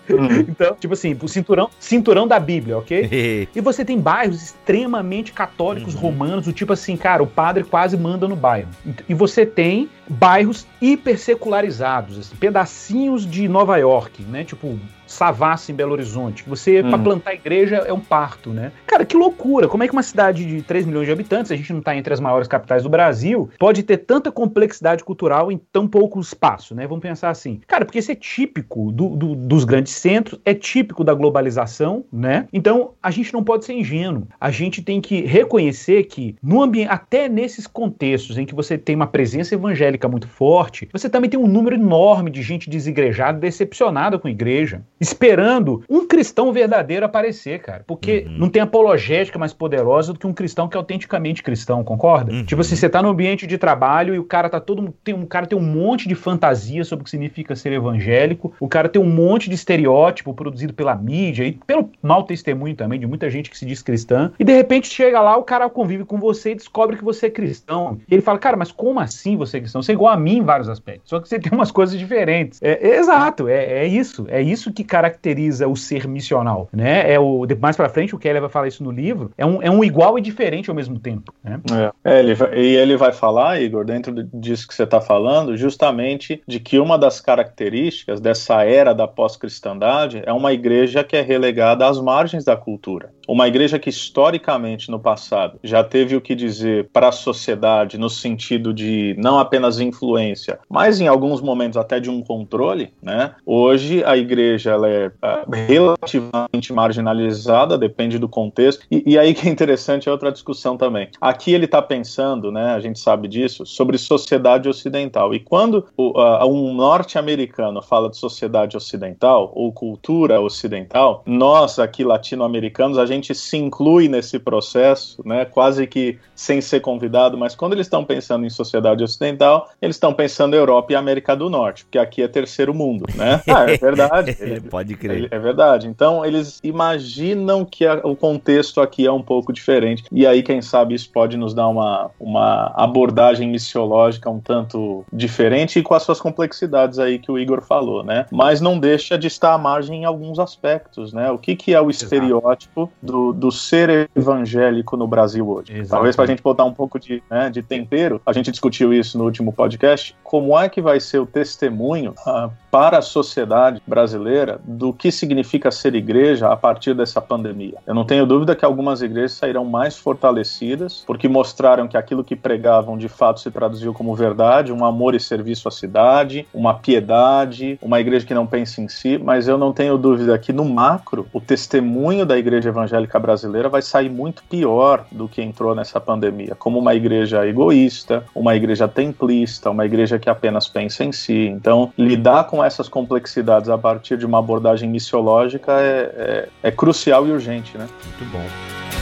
[0.10, 0.40] Uhum.
[0.50, 3.48] então, tipo assim, o cinturão, cinturão da Bíblia, ok?
[3.56, 6.02] e você tem bairros extremamente católicos uhum.
[6.02, 8.70] romanos, o tipo assim, cara, o padre quase manda no bairro.
[9.08, 14.44] E você tem bairros hipersecularizados, assim, pedacinhos de Nova York, né?
[14.44, 14.80] Tipo,
[15.12, 16.44] Savassi em Belo Horizonte.
[16.48, 16.90] Você, uhum.
[16.90, 18.72] para plantar igreja, é um parto, né?
[18.88, 19.68] Cara, que loucura!
[19.68, 22.14] Como é que uma cidade de 3 milhões de habitantes, a gente não está entre
[22.14, 26.88] as maiores capitais do Brasil, pode ter tanta complexidade cultural em tão pouco espaço, né?
[26.88, 27.62] Vamos pensar assim.
[27.68, 32.48] Cara, porque isso é típico do, do, dos grandes centros, é típico da globalização, né?
[32.52, 34.28] Então, a gente não pode ser ingênuo.
[34.40, 38.96] A gente tem que reconhecer que, no ambiente, até nesses contextos em que você tem
[38.96, 44.18] uma presença evangélica muito forte, você também tem um número enorme de gente desigrejada, decepcionada
[44.18, 47.84] com a igreja esperando um cristão verdadeiro aparecer, cara.
[47.88, 48.38] Porque uhum.
[48.38, 52.32] não tem apologética mais poderosa do que um cristão que é autenticamente cristão, concorda?
[52.32, 52.46] Uhum.
[52.46, 54.94] Tipo assim, você tá no ambiente de trabalho e o cara tá todo.
[55.04, 58.68] Tem, um cara tem um monte de fantasia sobre o que significa ser evangélico, o
[58.68, 63.08] cara tem um monte de estereótipo produzido pela mídia e pelo mau testemunho também de
[63.08, 64.32] muita gente que se diz cristã.
[64.40, 67.30] E de repente chega lá, o cara convive com você e descobre que você é
[67.30, 67.98] cristão.
[68.08, 69.82] E ele fala, cara, mas como assim você é cristão?
[69.82, 71.10] Você é igual a mim em vários aspectos.
[71.10, 72.62] Só que você tem umas coisas diferentes.
[72.62, 74.28] É, é exato, é, é isso.
[74.30, 77.10] É isso que caracteriza o ser missional, né?
[77.14, 79.32] É o mais para frente o Keller vai falar isso no livro.
[79.38, 81.34] É um, é um igual e diferente ao mesmo tempo.
[81.42, 81.62] Né?
[82.04, 82.12] É.
[82.12, 86.44] é ele vai, e ele vai falar, Igor, dentro disso que você está falando, justamente
[86.46, 91.88] de que uma das características dessa era da pós-cristandade é uma igreja que é relegada
[91.88, 93.14] às margens da cultura.
[93.26, 98.10] Uma igreja que historicamente no passado já teve o que dizer para a sociedade no
[98.10, 103.36] sentido de não apenas influência, mas em alguns momentos até de um controle, né?
[103.46, 108.86] Hoje a igreja ela é uh, relativamente marginalizada, depende do contexto.
[108.90, 111.10] E, e, aí que é interessante é outra discussão também.
[111.20, 115.34] Aqui ele está pensando, né, a gente sabe disso, sobre sociedade ocidental.
[115.34, 122.04] E quando o, uh, um norte-americano fala de sociedade ocidental ou cultura ocidental, nós aqui
[122.04, 127.74] latino-americanos, a gente se inclui nesse processo, né, quase que sem ser convidado, mas quando
[127.74, 132.00] eles estão pensando em sociedade ocidental, eles estão pensando Europa e América do Norte, porque
[132.00, 133.42] aqui é terceiro mundo, né?
[133.52, 134.38] Ah, é verdade.
[134.72, 135.28] Pode crer.
[135.30, 135.86] É verdade.
[135.88, 140.06] Então, eles imaginam que a, o contexto aqui é um pouco diferente.
[140.10, 145.78] E aí, quem sabe, isso pode nos dar uma, uma abordagem missiológica um tanto diferente
[145.80, 148.26] e com as suas complexidades aí que o Igor falou, né?
[148.32, 151.30] Mas não deixa de estar à margem em alguns aspectos, né?
[151.30, 155.86] O que, que é o estereótipo do, do ser evangélico no Brasil hoje?
[155.88, 159.18] Talvez para a gente botar um pouco de, né, de tempero, a gente discutiu isso
[159.18, 164.51] no último podcast, como é que vai ser o testemunho uh, para a sociedade brasileira
[164.64, 167.78] do que significa ser igreja a partir dessa pandemia.
[167.86, 172.36] Eu não tenho dúvida que algumas igrejas sairão mais fortalecidas, porque mostraram que aquilo que
[172.36, 177.78] pregavam de fato se traduziu como verdade, um amor e serviço à cidade, uma piedade,
[177.82, 181.28] uma igreja que não pensa em si, mas eu não tenho dúvida que no macro,
[181.34, 186.56] o testemunho da igreja evangélica brasileira vai sair muito pior do que entrou nessa pandemia,
[186.56, 191.48] como uma igreja egoísta, uma igreja templista, uma igreja que apenas pensa em si.
[191.48, 197.28] Então, lidar com essas complexidades a partir de uma abordagem missiológica é, é, é crucial
[197.28, 197.88] e urgente, né?
[198.06, 199.01] Muito bom.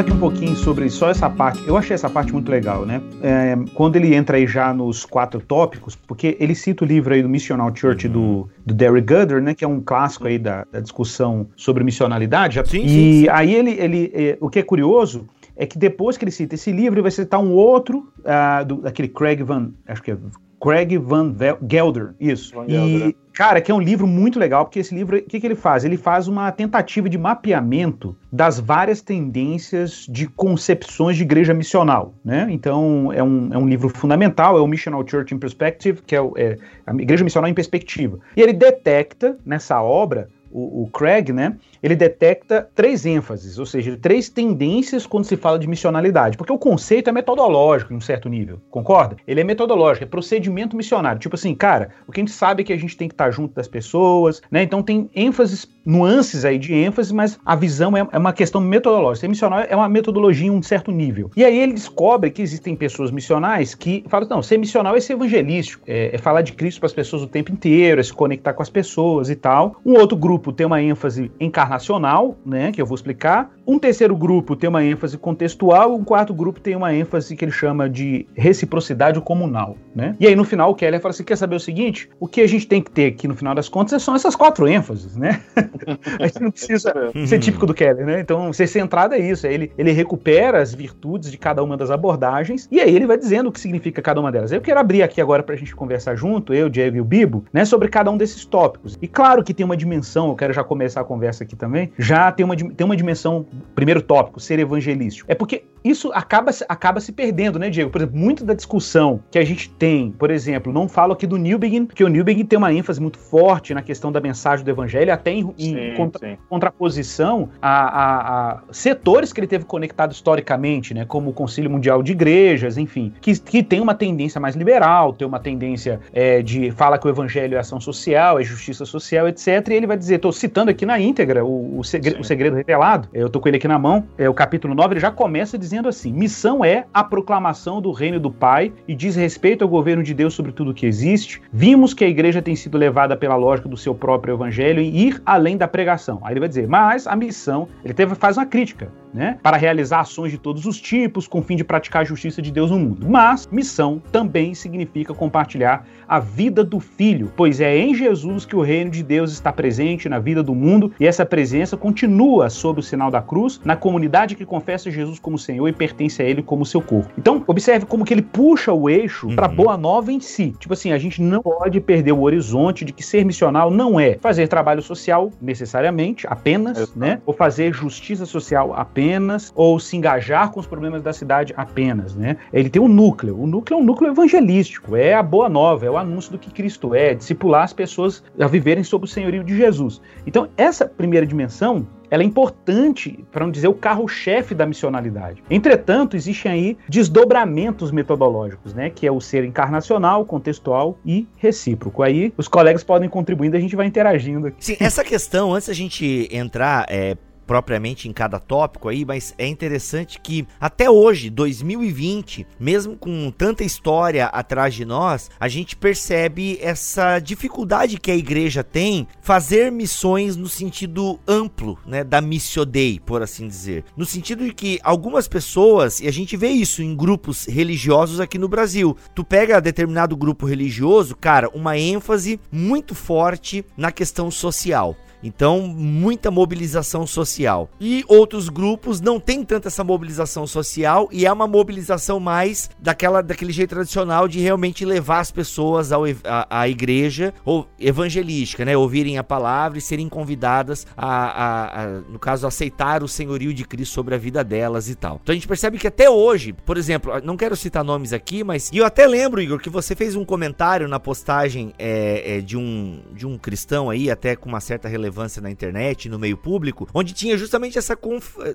[0.00, 1.62] Falar aqui um pouquinho sobre só essa parte.
[1.66, 3.00] Eu achei essa parte muito legal, né?
[3.22, 7.22] É, quando ele entra aí já nos quatro tópicos, porque ele cita o livro aí
[7.22, 8.12] do Missional Church uhum.
[8.12, 9.54] do, do Derry Gutter, né?
[9.54, 12.60] Que é um clássico aí da, da discussão sobre missionalidade.
[12.66, 13.28] Sim, e sim, sim.
[13.30, 16.72] aí ele, ele é, o que é curioso é que depois que ele cita esse
[16.72, 20.16] livro, ele vai citar um outro, uh, do, daquele Craig Van, acho que é
[20.60, 21.34] Craig Van
[21.68, 22.54] Gelder, isso.
[22.54, 23.14] Van Gelder, e, é.
[23.32, 25.84] cara, que é um livro muito legal, porque esse livro, o que, que ele faz?
[25.84, 32.46] Ele faz uma tentativa de mapeamento das várias tendências de concepções de igreja missional, né?
[32.50, 36.20] Então, é um, é um livro fundamental, é o Missional Church in Perspective, que é,
[36.36, 38.18] é a igreja missional em perspectiva.
[38.36, 41.56] E ele detecta, nessa obra, o, o Craig, né?
[41.82, 46.36] Ele detecta três ênfases, ou seja, três tendências quando se fala de missionalidade.
[46.36, 49.16] Porque o conceito é metodológico em um certo nível, concorda?
[49.26, 51.20] Ele é metodológico, é procedimento missionário.
[51.20, 53.30] Tipo assim, cara, o que a gente sabe é que a gente tem que estar
[53.30, 54.62] junto das pessoas, né?
[54.62, 59.22] Então tem ênfases, nuances aí de ênfase, mas a visão é, é uma questão metodológica.
[59.22, 61.30] Ser missionário é uma metodologia em um certo nível.
[61.36, 65.14] E aí ele descobre que existem pessoas missionais que falam, não, ser missional é ser
[65.14, 68.52] evangelístico, é, é falar de Cristo para as pessoas o tempo inteiro, é se conectar
[68.52, 69.80] com as pessoas e tal.
[69.84, 73.50] Um outro grupo tem uma ênfase encarnacional internacional, né, que eu vou explicar.
[73.66, 77.52] Um terceiro grupo tem uma ênfase contextual, um quarto grupo tem uma ênfase que ele
[77.52, 80.16] chama de reciprocidade comunal, né?
[80.18, 82.10] E aí no final o Keller fala assim, quer saber o seguinte?
[82.18, 84.66] O que a gente tem que ter aqui no final das contas são essas quatro
[84.66, 85.40] ênfases, né?
[86.18, 86.92] a gente não precisa
[87.26, 88.20] ser típico do Keller, né?
[88.20, 91.90] Então ser centrado é isso, é ele, ele recupera as virtudes de cada uma das
[91.90, 94.50] abordagens e aí ele vai dizendo o que significa cada uma delas.
[94.50, 97.44] Eu quero abrir aqui agora para a gente conversar junto, eu, Diego e o Bibo,
[97.52, 98.98] né, sobre cada um desses tópicos.
[99.00, 102.32] E claro que tem uma dimensão, eu quero já começar a conversa aqui também, já
[102.32, 105.30] tem uma, tem uma dimensão, primeiro tópico, ser evangelístico.
[105.30, 107.90] É porque isso acaba, acaba se perdendo, né, Diego?
[107.90, 111.36] Por exemplo, muito da discussão que a gente tem, por exemplo, não falo aqui do
[111.36, 115.12] Newbegin, porque o Newbegin tem uma ênfase muito forte na questão da mensagem do evangelho,
[115.12, 120.92] até em, sim, em contra, contraposição a, a, a, setores que ele teve conectado historicamente,
[120.92, 125.12] né, como o Concílio Mundial de Igrejas, enfim, que, que tem uma tendência mais liberal,
[125.12, 129.28] tem uma tendência é, de fala que o evangelho é ação social, é justiça social,
[129.28, 129.46] etc.
[129.68, 133.08] E ele vai dizer, estou citando aqui na íntegra o, o, segre, o segredo revelado,
[133.12, 135.69] eu estou com ele aqui na mão, é o capítulo 9, ele já começa dizendo
[135.70, 140.02] dizendo assim: missão é a proclamação do reino do Pai e diz respeito ao governo
[140.02, 141.40] de Deus sobre tudo que existe.
[141.52, 145.22] Vimos que a igreja tem sido levada pela lógica do seu próprio evangelho em ir
[145.24, 146.18] além da pregação.
[146.24, 150.00] Aí ele vai dizer, mas a missão, ele teve, faz uma crítica né, para realizar
[150.00, 152.78] ações de todos os tipos, com o fim de praticar a justiça de Deus no
[152.78, 153.08] mundo.
[153.08, 158.62] Mas missão também significa compartilhar a vida do Filho, pois é em Jesus que o
[158.62, 162.82] reino de Deus está presente na vida do mundo e essa presença continua sob o
[162.82, 166.64] sinal da cruz na comunidade que confessa Jesus como Senhor e pertence a Ele como
[166.64, 167.10] seu corpo.
[167.18, 169.36] Então, observe como que ele puxa o eixo uhum.
[169.36, 170.54] para boa nova em si.
[170.58, 174.18] Tipo assim, a gente não pode perder o horizonte de que ser missional não é
[174.20, 180.50] fazer trabalho social necessariamente, apenas, né, ou fazer justiça social apenas apenas ou se engajar
[180.50, 182.36] com os problemas da cidade apenas, né?
[182.52, 183.40] Ele tem um núcleo.
[183.40, 186.50] O núcleo é um núcleo evangelístico, é a boa nova, é o anúncio do que
[186.50, 190.00] Cristo é, discipular as pessoas a viverem sob o senhorio de Jesus.
[190.26, 195.42] Então, essa primeira dimensão ela é importante, para não dizer o carro-chefe da missionalidade.
[195.48, 202.02] Entretanto, existem aí desdobramentos metodológicos, né, que é o ser encarnacional, contextual e recíproco.
[202.02, 204.64] Aí os colegas podem contribuindo, a gente vai interagindo aqui.
[204.64, 207.16] Sim, essa questão, antes da gente entrar é,
[207.50, 213.64] propriamente em cada tópico aí, mas é interessante que até hoje, 2020, mesmo com tanta
[213.64, 220.36] história atrás de nós, a gente percebe essa dificuldade que a igreja tem fazer missões
[220.36, 223.82] no sentido amplo, né, da missio dei, por assim dizer.
[223.96, 228.38] No sentido de que algumas pessoas, e a gente vê isso em grupos religiosos aqui
[228.38, 234.96] no Brasil, tu pega determinado grupo religioso, cara, uma ênfase muito forte na questão social.
[235.22, 237.68] Então, muita mobilização social.
[237.80, 243.22] E outros grupos não têm tanta essa mobilização social e é uma mobilização mais daquela,
[243.22, 248.76] daquele jeito tradicional de realmente levar as pessoas ao, a, à igreja ou evangelística, né?
[248.76, 253.64] Ouvirem a palavra e serem convidadas a, a, a, no caso, aceitar o senhorio de
[253.64, 255.20] Cristo sobre a vida delas e tal.
[255.22, 258.70] Então a gente percebe que até hoje, por exemplo, não quero citar nomes aqui, mas
[258.72, 262.56] e eu até lembro, Igor, que você fez um comentário na postagem é, é, de,
[262.56, 266.36] um, de um cristão aí, até com uma certa relevância relevância na internet, no meio
[266.36, 267.98] público, onde tinha justamente essa,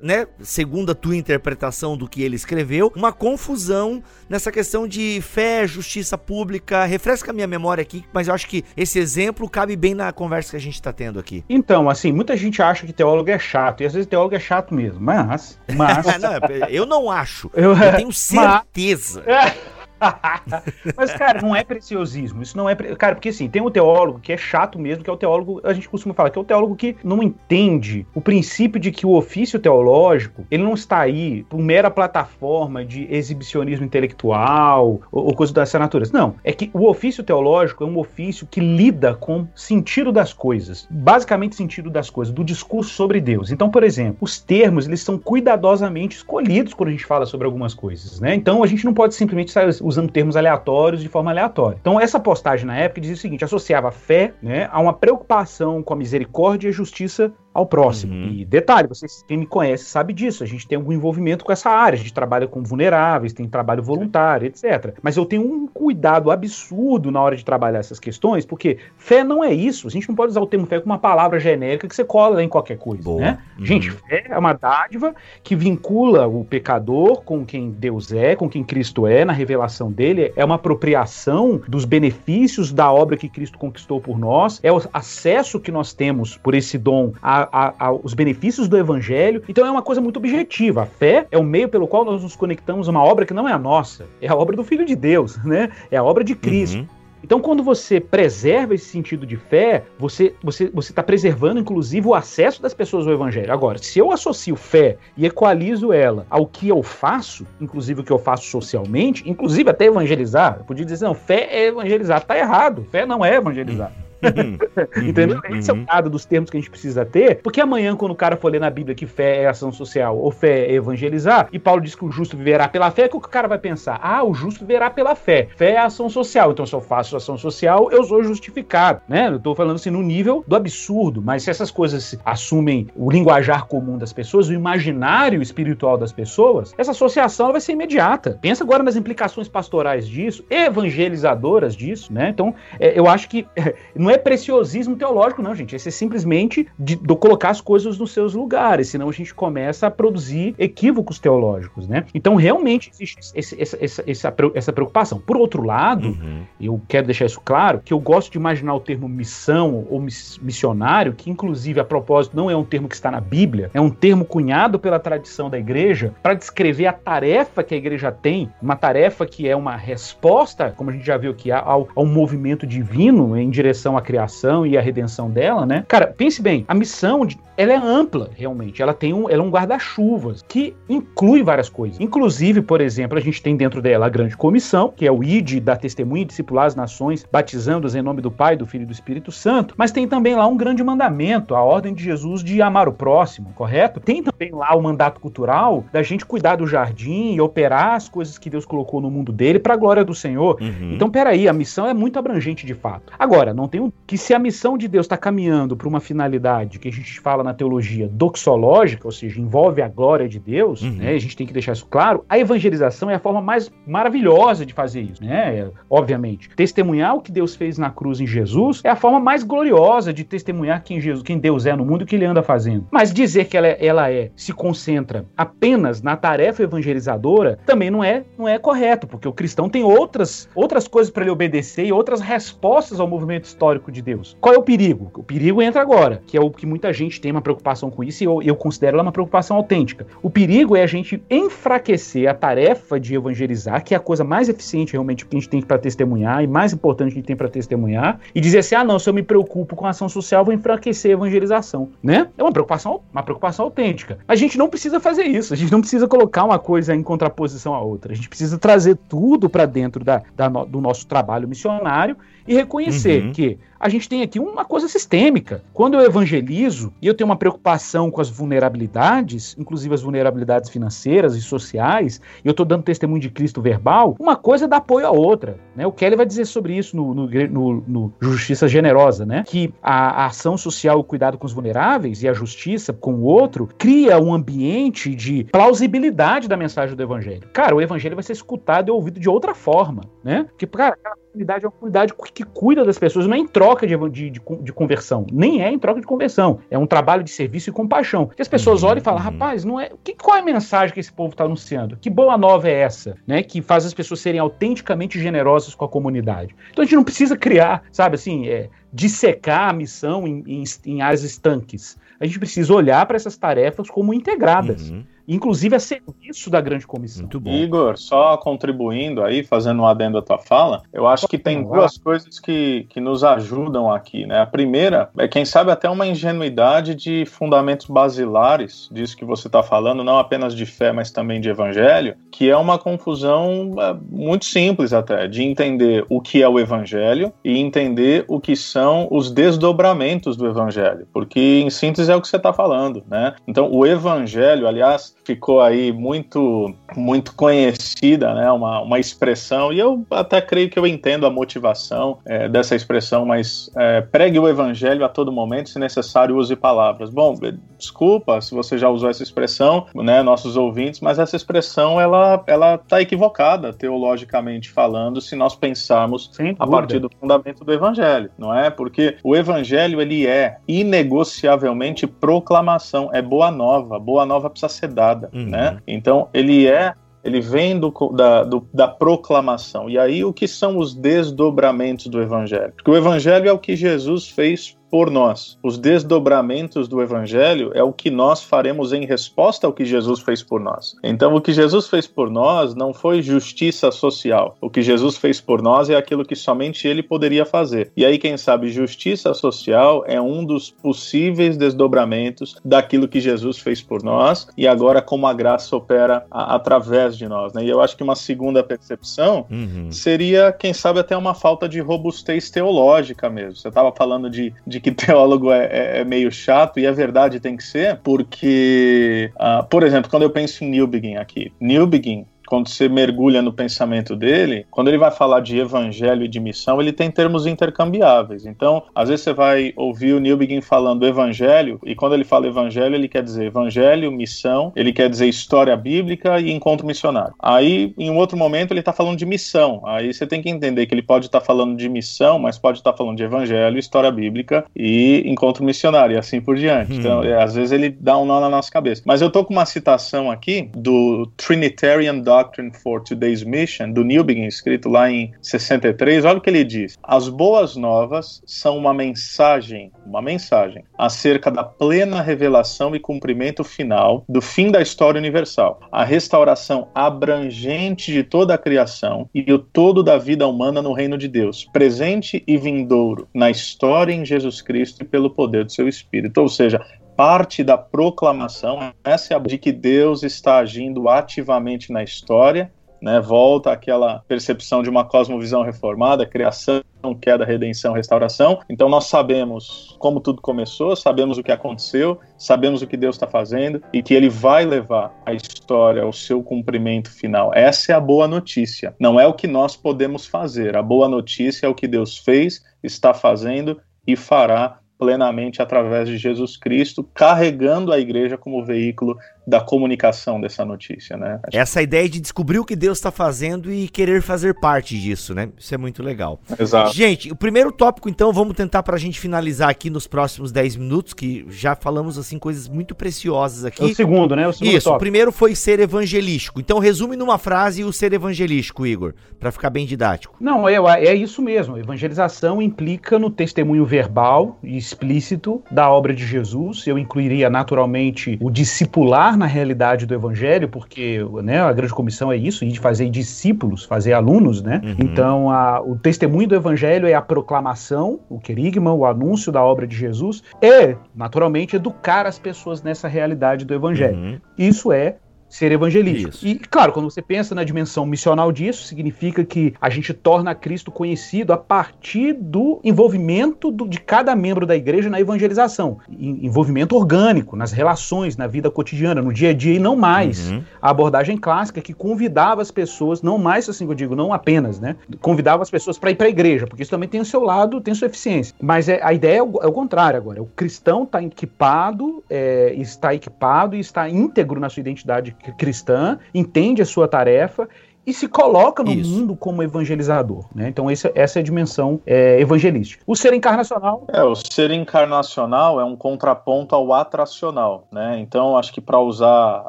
[0.01, 5.67] né, segundo a tua interpretação do que ele escreveu, uma confusão nessa questão de fé,
[5.67, 6.85] justiça pública.
[6.85, 10.51] Refresca a minha memória aqui, mas eu acho que esse exemplo cabe bem na conversa
[10.51, 11.43] que a gente está tendo aqui.
[11.49, 14.73] Então, assim, muita gente acha que teólogo é chato, e às vezes teólogo é chato
[14.73, 15.59] mesmo, mas...
[15.75, 16.05] mas...
[16.19, 16.31] não,
[16.69, 19.23] eu não acho, eu, eu tenho certeza.
[19.25, 19.74] Mas...
[20.95, 22.41] Mas, cara, não é preciosismo.
[22.41, 22.75] Isso não é.
[22.75, 22.95] Pre...
[22.95, 25.73] Cara, porque assim, tem um teólogo que é chato mesmo, que é o teólogo, a
[25.73, 29.15] gente costuma falar, que é o teólogo que não entende o princípio de que o
[29.15, 35.53] ofício teológico, ele não está aí por mera plataforma de exibicionismo intelectual ou, ou coisa
[35.53, 36.11] dessa natureza.
[36.13, 36.35] Não.
[36.43, 40.87] É que o ofício teológico é um ofício que lida com sentido das coisas.
[40.89, 43.51] Basicamente, sentido das coisas, do discurso sobre Deus.
[43.51, 47.73] Então, por exemplo, os termos, eles são cuidadosamente escolhidos quando a gente fala sobre algumas
[47.73, 48.35] coisas, né?
[48.35, 51.77] Então, a gente não pode simplesmente usar usando termos aleatórios de forma aleatória.
[51.79, 55.81] Então, essa postagem na época dizia o seguinte: associava a fé né, a uma preocupação
[55.81, 58.13] com a misericórdia e a justiça ao próximo.
[58.13, 58.31] Uhum.
[58.33, 60.43] E detalhe, vocês quem me conhece sabe disso.
[60.43, 61.95] A gente tem algum envolvimento com essa área.
[61.95, 64.93] A gente trabalha com vulneráveis, tem trabalho voluntário, etc.
[65.01, 69.41] Mas eu tenho um cuidado absurdo na hora de trabalhar essas questões, porque fé não
[69.41, 69.87] é isso.
[69.87, 72.43] A gente não pode usar o termo fé como uma palavra genérica que você cola
[72.43, 73.39] em qualquer coisa, né?
[73.57, 73.65] Uhum.
[73.65, 78.65] Gente, fé é uma dádiva que vincula o pecador com quem Deus é, com quem
[78.65, 80.33] Cristo é, na revelação dele.
[80.35, 84.59] É uma apropriação dos benefícios da obra que Cristo conquistou por nós.
[84.61, 88.77] É o acesso que nós temos por esse dom a a, a, os benefícios do
[88.77, 89.41] evangelho.
[89.47, 90.84] Então é uma coisa muito objetiva.
[90.84, 93.47] A fé é o meio pelo qual nós nos conectamos a uma obra que não
[93.47, 95.71] é a nossa, é a obra do Filho de Deus, né?
[95.89, 96.79] É a obra de Cristo.
[96.79, 96.88] Uhum.
[97.25, 102.13] Então, quando você preserva esse sentido de fé, você você você está preservando, inclusive, o
[102.13, 103.51] acesso das pessoas ao Evangelho.
[103.51, 108.12] Agora, se eu associo fé e equalizo ela ao que eu faço, inclusive o que
[108.12, 112.23] eu faço socialmente, inclusive até evangelizar, eu podia dizer, não, fé é evangelizar.
[112.23, 112.86] Tá errado.
[112.91, 113.89] Fé não é evangelizar.
[113.89, 114.04] Uhum.
[115.03, 115.41] Entendeu?
[115.49, 115.55] Uhum.
[115.55, 118.15] Esse é o lado dos termos que a gente precisa ter, porque amanhã, quando o
[118.15, 121.59] cara for ler na Bíblia que fé é ação social ou fé é evangelizar, e
[121.59, 123.99] Paulo diz que o justo viverá pela fé, o que o cara vai pensar?
[124.01, 125.47] Ah, o justo viverá pela fé.
[125.55, 126.51] Fé é ação social.
[126.51, 129.01] Então, se eu faço ação social, eu sou justificado.
[129.07, 129.27] Né?
[129.27, 133.65] Eu tô falando assim no nível do absurdo, mas se essas coisas assumem o linguajar
[133.65, 138.38] comum das pessoas, o imaginário espiritual das pessoas, essa associação vai ser imediata.
[138.41, 142.29] Pensa agora nas implicações pastorais disso, evangelizadoras disso, né?
[142.29, 143.47] Então, é, eu acho que
[143.95, 145.75] não é preciosismo teológico, não, gente.
[145.75, 149.88] Esse é simplesmente de, de, colocar as coisas nos seus lugares, senão a gente começa
[149.88, 152.06] a produzir equívocos teológicos, né?
[152.13, 155.19] Então, realmente existe esse, essa, essa, essa, preocupação.
[155.19, 156.43] Por outro lado, uhum.
[156.60, 161.13] eu quero deixar isso claro, que eu gosto de imaginar o termo missão ou missionário,
[161.13, 164.25] que inclusive, a propósito, não é um termo que está na Bíblia, é um termo
[164.25, 169.25] cunhado pela tradição da igreja para descrever a tarefa que a igreja tem, uma tarefa
[169.25, 173.49] que é uma resposta, como a gente já viu aqui, ao, ao movimento divino em
[173.49, 175.83] direção a criação e a redenção dela, né?
[175.87, 178.81] Cara, pense bem, a missão de, ela é ampla, realmente.
[178.81, 181.99] Ela tem um, ela é um guarda-chuvas que inclui várias coisas.
[181.99, 185.59] Inclusive, por exemplo, a gente tem dentro dela a grande comissão, que é o ID
[185.61, 188.91] da testemunha e discipular as nações, batizando-as em nome do Pai, do Filho e do
[188.91, 189.73] Espírito Santo.
[189.77, 193.53] Mas tem também lá um grande mandamento, a ordem de Jesus de amar o próximo,
[193.55, 193.99] correto?
[193.99, 198.37] Tem também lá o mandato cultural da gente cuidar do jardim e operar as coisas
[198.37, 200.57] que Deus colocou no mundo dele para a glória do Senhor.
[200.61, 200.93] Uhum.
[200.93, 203.13] Então, peraí, a missão é muito abrangente de fato.
[203.17, 206.79] Agora, não tem um, que se a missão de Deus está caminhando para uma finalidade
[206.79, 210.91] que a gente fala na teologia doxológica, ou seja, envolve a glória de Deus, uhum.
[210.91, 214.65] né, a gente tem que deixar isso claro, a evangelização é a forma mais maravilhosa
[214.65, 215.60] de fazer isso, né?
[215.60, 216.49] É, obviamente.
[216.55, 220.23] Testemunhar o que Deus fez na cruz em Jesus é a forma mais gloriosa de
[220.23, 222.88] testemunhar quem, Jesus, quem Deus é no mundo e o que ele anda fazendo.
[222.91, 228.03] Mas dizer que ela, é, ela é, se concentra apenas na tarefa evangelizadora também não
[228.03, 231.91] é, não é correto, porque o cristão tem outras, outras coisas para ele obedecer e
[231.91, 234.36] outras respostas ao movimento histórico de Deus.
[234.41, 235.12] Qual é o perigo?
[235.13, 238.24] O perigo entra agora, que é o que muita gente tem uma preocupação com isso
[238.24, 240.06] e eu, eu considero ela uma preocupação autêntica.
[240.21, 244.50] O perigo é a gente enfraquecer a tarefa de evangelizar, que é a coisa mais
[244.50, 247.36] eficiente realmente que a gente tem para testemunhar e mais importante que a gente tem
[247.36, 250.45] para testemunhar, e dizer assim: ah, não, se eu me preocupo com a ação social,
[250.45, 252.28] vou enfraquecer a evangelização, né?
[252.38, 254.17] É uma preocupação, uma preocupação autêntica.
[254.28, 257.74] A gente não precisa fazer isso, a gente não precisa colocar uma coisa em contraposição
[257.74, 258.13] à outra.
[258.13, 262.15] A gente precisa trazer tudo para dentro da, da no, do nosso trabalho missionário
[262.47, 263.31] e reconhecer uhum.
[263.31, 265.63] que a gente tem aqui uma coisa sistêmica.
[265.73, 271.36] Quando eu evangelizo e eu tenho uma preocupação com as vulnerabilidades, inclusive as vulnerabilidades financeiras
[271.36, 275.12] e sociais, e eu estou dando testemunho de Cristo verbal, uma coisa dá apoio à
[275.12, 275.60] outra.
[275.75, 275.86] Né?
[275.86, 279.43] O Kelly vai dizer sobre isso no, no, no, no Justiça Generosa, né?
[279.45, 283.23] que a, a, ação social, o cuidado com os vulneráveis e a justiça com o
[283.23, 287.47] outro cria um ambiente de plausibilidade da mensagem do evangelho.
[287.53, 290.01] Cara, o evangelho vai ser escutado e ouvido de outra forma.
[290.23, 290.45] Né?
[290.49, 293.86] Porque, cara, aquela comunidade é uma comunidade que cuida das pessoas, não é em troca
[293.86, 296.60] de, de, de, de, conversão, nem é em troca de conversão.
[296.69, 298.28] É um trabalho de serviço e compaixão.
[298.28, 299.26] Que as pessoas uhum, olham e falam, uhum.
[299.26, 299.91] rapaz, não é.
[300.04, 301.98] Que, qual é a mensagem que esse povo está anunciando?
[301.98, 303.43] Que boa nova é essa, né?
[303.43, 306.56] Que faz as pessoas serem autenticamente generosas com a comunidade.
[306.71, 311.02] Então a gente não precisa criar, sabe assim, é, dissecar a missão em, em, em
[311.02, 311.98] áreas estanques.
[312.19, 314.89] A gente precisa olhar para essas tarefas como integradas.
[314.89, 317.23] Uhum inclusive a serviço da grande comissão.
[317.23, 317.51] Muito bom.
[317.51, 321.97] Igor, só contribuindo aí, fazendo um adendo à tua fala, eu acho que tem duas
[321.97, 324.39] coisas que, que nos ajudam aqui, né?
[324.39, 329.63] A primeira é, quem sabe, até uma ingenuidade de fundamentos basilares disso que você está
[329.63, 334.45] falando, não apenas de fé, mas também de evangelho, que é uma confusão é, muito
[334.45, 339.31] simples até, de entender o que é o evangelho e entender o que são os
[339.31, 343.35] desdobramentos do evangelho, porque em síntese é o que você está falando, né?
[343.47, 348.51] Então, o evangelho, aliás, ficou aí muito muito conhecida, né?
[348.51, 353.25] Uma, uma expressão, e eu até creio que eu entendo a motivação é, dessa expressão,
[353.25, 357.09] mas é, pregue o evangelho a todo momento, se necessário, use palavras.
[357.09, 357.35] Bom,
[357.77, 362.75] desculpa se você já usou essa expressão, né, nossos ouvintes, mas essa expressão ela ela
[362.75, 368.69] está equivocada teologicamente falando, se nós pensarmos a partir do fundamento do evangelho, não é?
[368.69, 375.14] Porque o evangelho ele é inegociavelmente proclamação, é boa nova, boa nova precisa ser dada,
[375.33, 375.49] uhum.
[375.49, 375.79] né?
[375.87, 376.93] Então ele é
[377.23, 379.89] ele vem do, da, do, da proclamação.
[379.89, 382.71] E aí, o que são os desdobramentos do Evangelho?
[382.73, 385.58] Porque o Evangelho é o que Jesus fez por nós.
[385.62, 390.41] Os desdobramentos do evangelho é o que nós faremos em resposta ao que Jesus fez
[390.41, 390.96] por nós.
[391.04, 394.56] Então, o que Jesus fez por nós não foi justiça social.
[394.62, 397.91] O que Jesus fez por nós é aquilo que somente ele poderia fazer.
[397.93, 403.81] E aí, quem sabe, justiça social é um dos possíveis desdobramentos daquilo que Jesus fez
[403.81, 407.52] por nós e agora como a graça opera a, através de nós.
[407.52, 407.65] Né?
[407.65, 409.91] E eu acho que uma segunda percepção uhum.
[409.91, 413.58] seria, quem sabe, até uma falta de robustez teológica mesmo.
[413.58, 417.40] Você estava falando de, de que teólogo é, é, é, meio chato, e a verdade
[417.40, 422.69] tem que ser, porque, uh, por exemplo, quando eu penso em Newbegin aqui, Newbegin quando
[422.69, 426.91] você mergulha no pensamento dele, quando ele vai falar de evangelho e de missão, ele
[426.91, 428.46] tem termos intercambiáveis.
[428.46, 432.48] Então, às vezes você vai ouvir o Neil Begin falando evangelho, e quando ele fala
[432.48, 437.33] evangelho, ele quer dizer evangelho, missão, ele quer dizer história bíblica e encontro missionário.
[437.39, 439.81] Aí, em um outro momento, ele está falando de missão.
[439.85, 442.79] Aí você tem que entender que ele pode estar tá falando de missão, mas pode
[442.79, 446.93] estar tá falando de evangelho, história bíblica e encontro missionário, e assim por diante.
[446.93, 447.00] Hum.
[447.00, 449.02] Então, é, às vezes ele dá um nó na nossa cabeça.
[449.06, 454.46] Mas eu tô com uma citação aqui do Trinitarian Doctrine for Today's Mission, do Newbegin,
[454.46, 456.98] escrito lá em 63, olha o que ele diz.
[457.02, 464.25] As boas novas são uma mensagem, uma mensagem, acerca da plena revelação e cumprimento final
[464.27, 470.04] do fim da história universal, a restauração abrangente de toda a criação e o todo
[470.04, 475.04] da vida humana no reino de Deus, presente e vindouro na história em Jesus Cristo
[475.04, 476.42] e pelo poder do seu Espírito.
[476.42, 476.81] Ou seja,
[477.15, 483.19] parte da proclamação, essa é a de que Deus está agindo ativamente na história, né?
[483.19, 486.81] Volta aquela percepção de uma cosmovisão reformada, criação,
[487.21, 488.59] queda, redenção, restauração.
[488.67, 493.27] Então nós sabemos como tudo começou, sabemos o que aconteceu, sabemos o que Deus está
[493.27, 497.51] fazendo e que Ele vai levar a história ao seu cumprimento final.
[497.53, 498.95] Essa é a boa notícia.
[498.99, 500.75] Não é o que nós podemos fazer.
[500.75, 506.17] A boa notícia é o que Deus fez, está fazendo e fará plenamente através de
[506.17, 511.39] Jesus Cristo, carregando a igreja como veículo da comunicação dessa notícia, né?
[511.52, 515.50] Essa ideia de descobrir o que Deus está fazendo e querer fazer parte disso, né?
[515.58, 516.39] Isso é muito legal.
[516.60, 516.93] Exato.
[516.93, 520.77] Gente, o primeiro tópico, então, vamos tentar para a gente finalizar aqui nos próximos 10
[520.77, 523.83] minutos, que já falamos, assim, coisas muito preciosas aqui.
[523.83, 524.48] É o segundo, né?
[524.48, 524.98] O segundo Isso, tópico.
[524.98, 526.60] o primeiro foi ser evangelístico.
[526.60, 530.35] Então, resume numa frase o ser evangelístico, Igor, para ficar bem didático.
[530.39, 530.75] Não, é,
[531.06, 531.77] é isso mesmo.
[531.77, 536.87] Evangelização implica no testemunho verbal e explícito da obra de Jesus.
[536.87, 542.38] Eu incluiria, naturalmente, o discipular na realidade do evangelho, porque né, a grande comissão é
[542.38, 544.81] isso, e de fazer discípulos, fazer alunos, né?
[544.83, 544.96] Uhum.
[545.00, 549.88] Então, a, o testemunho do evangelho é a proclamação, o querigma, o anúncio da obra
[549.88, 554.17] de Jesus, e, naturalmente, educar as pessoas nessa realidade do evangelho.
[554.17, 554.38] Uhum.
[554.58, 555.17] Isso é
[555.50, 556.29] ser evangelístico.
[556.29, 556.48] Isso.
[556.48, 560.91] E, claro, quando você pensa na dimensão missional disso, significa que a gente torna Cristo
[560.91, 566.00] conhecido a partir do envolvimento do, de cada membro da igreja na evangelização.
[566.10, 570.50] envolvimento orgânico, nas relações, na vida cotidiana, no dia a dia e não mais.
[570.50, 570.63] Uhum.
[570.81, 574.79] A abordagem clássica que convidava as pessoas, não mais assim que eu digo, não apenas,
[574.79, 574.96] né?
[575.21, 577.81] Convidava as pessoas para ir para a igreja, porque isso também tem o seu lado,
[577.81, 578.56] tem sua eficiência.
[578.62, 580.41] Mas é, a ideia é o, é o contrário agora.
[580.41, 586.81] O cristão está equipado, é, está equipado e está íntegro na sua identidade cristã, entende
[586.81, 587.67] a sua tarefa
[588.06, 589.10] e se coloca no Isso.
[589.10, 590.46] mundo como evangelizador.
[590.54, 590.69] Né?
[590.69, 593.04] Então, essa, essa é a dimensão é, evangelística.
[593.08, 594.06] O ser encarnacional.
[594.08, 597.88] É, o ser encarnacional é um contraponto ao atracional.
[597.92, 598.19] Né?
[598.19, 599.65] Então, acho que para usar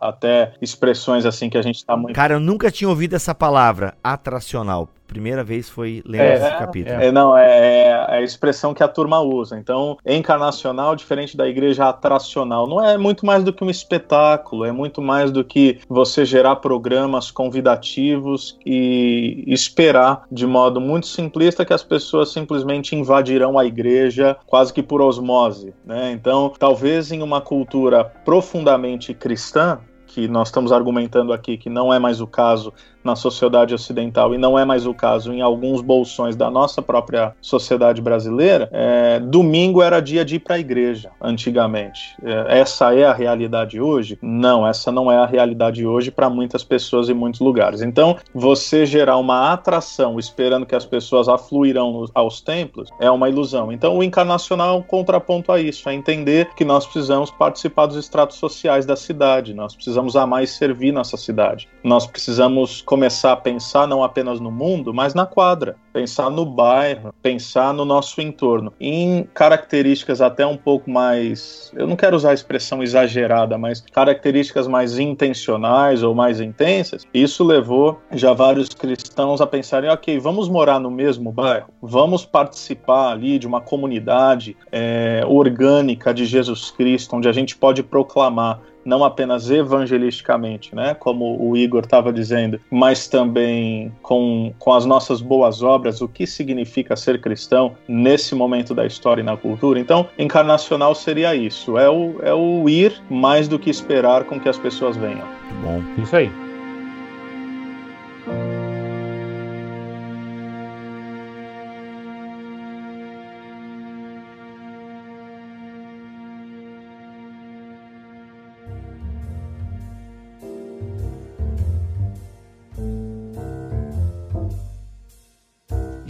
[0.00, 2.14] até expressões assim que a gente está muito.
[2.14, 7.00] Cara, eu nunca tinha ouvido essa palavra, atracional primeira vez foi lendo é, esse capítulo.
[7.00, 9.58] É, não, é, é, a expressão que a turma usa.
[9.58, 14.72] Então, encarnacional, diferente da igreja atracional, não é muito mais do que um espetáculo, é
[14.72, 21.72] muito mais do que você gerar programas convidativos e esperar de modo muito simplista que
[21.72, 25.72] as pessoas simplesmente invadirão a igreja quase que por osmose.
[25.84, 26.12] Né?
[26.12, 31.98] Então, talvez em uma cultura profundamente cristã, que nós estamos argumentando aqui que não é
[31.98, 32.72] mais o caso
[33.06, 37.32] na sociedade ocidental e não é mais o caso em alguns bolsões da nossa própria
[37.40, 42.16] sociedade brasileira, é, domingo era dia de ir para a igreja, antigamente.
[42.22, 44.18] É, essa é a realidade hoje?
[44.20, 47.80] Não, essa não é a realidade hoje para muitas pessoas em muitos lugares.
[47.80, 53.70] Então, você gerar uma atração esperando que as pessoas afluirão aos templos é uma ilusão.
[53.70, 57.96] Então, o encarnacional é um contraponto a isso, é entender que nós precisamos participar dos
[57.96, 61.68] estratos sociais da cidade, nós precisamos amar e servir nossa cidade.
[61.84, 67.12] Nós precisamos começar a pensar não apenas no mundo, mas na quadra, pensar no bairro,
[67.20, 72.34] pensar no nosso entorno, em características até um pouco mais, eu não quero usar a
[72.34, 77.06] expressão exagerada, mas características mais intencionais ou mais intensas.
[77.12, 83.12] Isso levou já vários cristãos a pensarem, ok, vamos morar no mesmo bairro, vamos participar
[83.12, 89.04] ali de uma comunidade é, orgânica de Jesus Cristo, onde a gente pode proclamar não
[89.04, 95.62] apenas evangelisticamente, né, como o Igor estava dizendo, mas também com, com as nossas boas
[95.62, 99.80] obras, o que significa ser cristão nesse momento da história e na cultura.
[99.80, 104.48] Então, encarnacional seria isso, é o, é o ir mais do que esperar com que
[104.48, 105.26] as pessoas venham.
[105.62, 105.82] Bom.
[106.00, 106.45] Isso aí.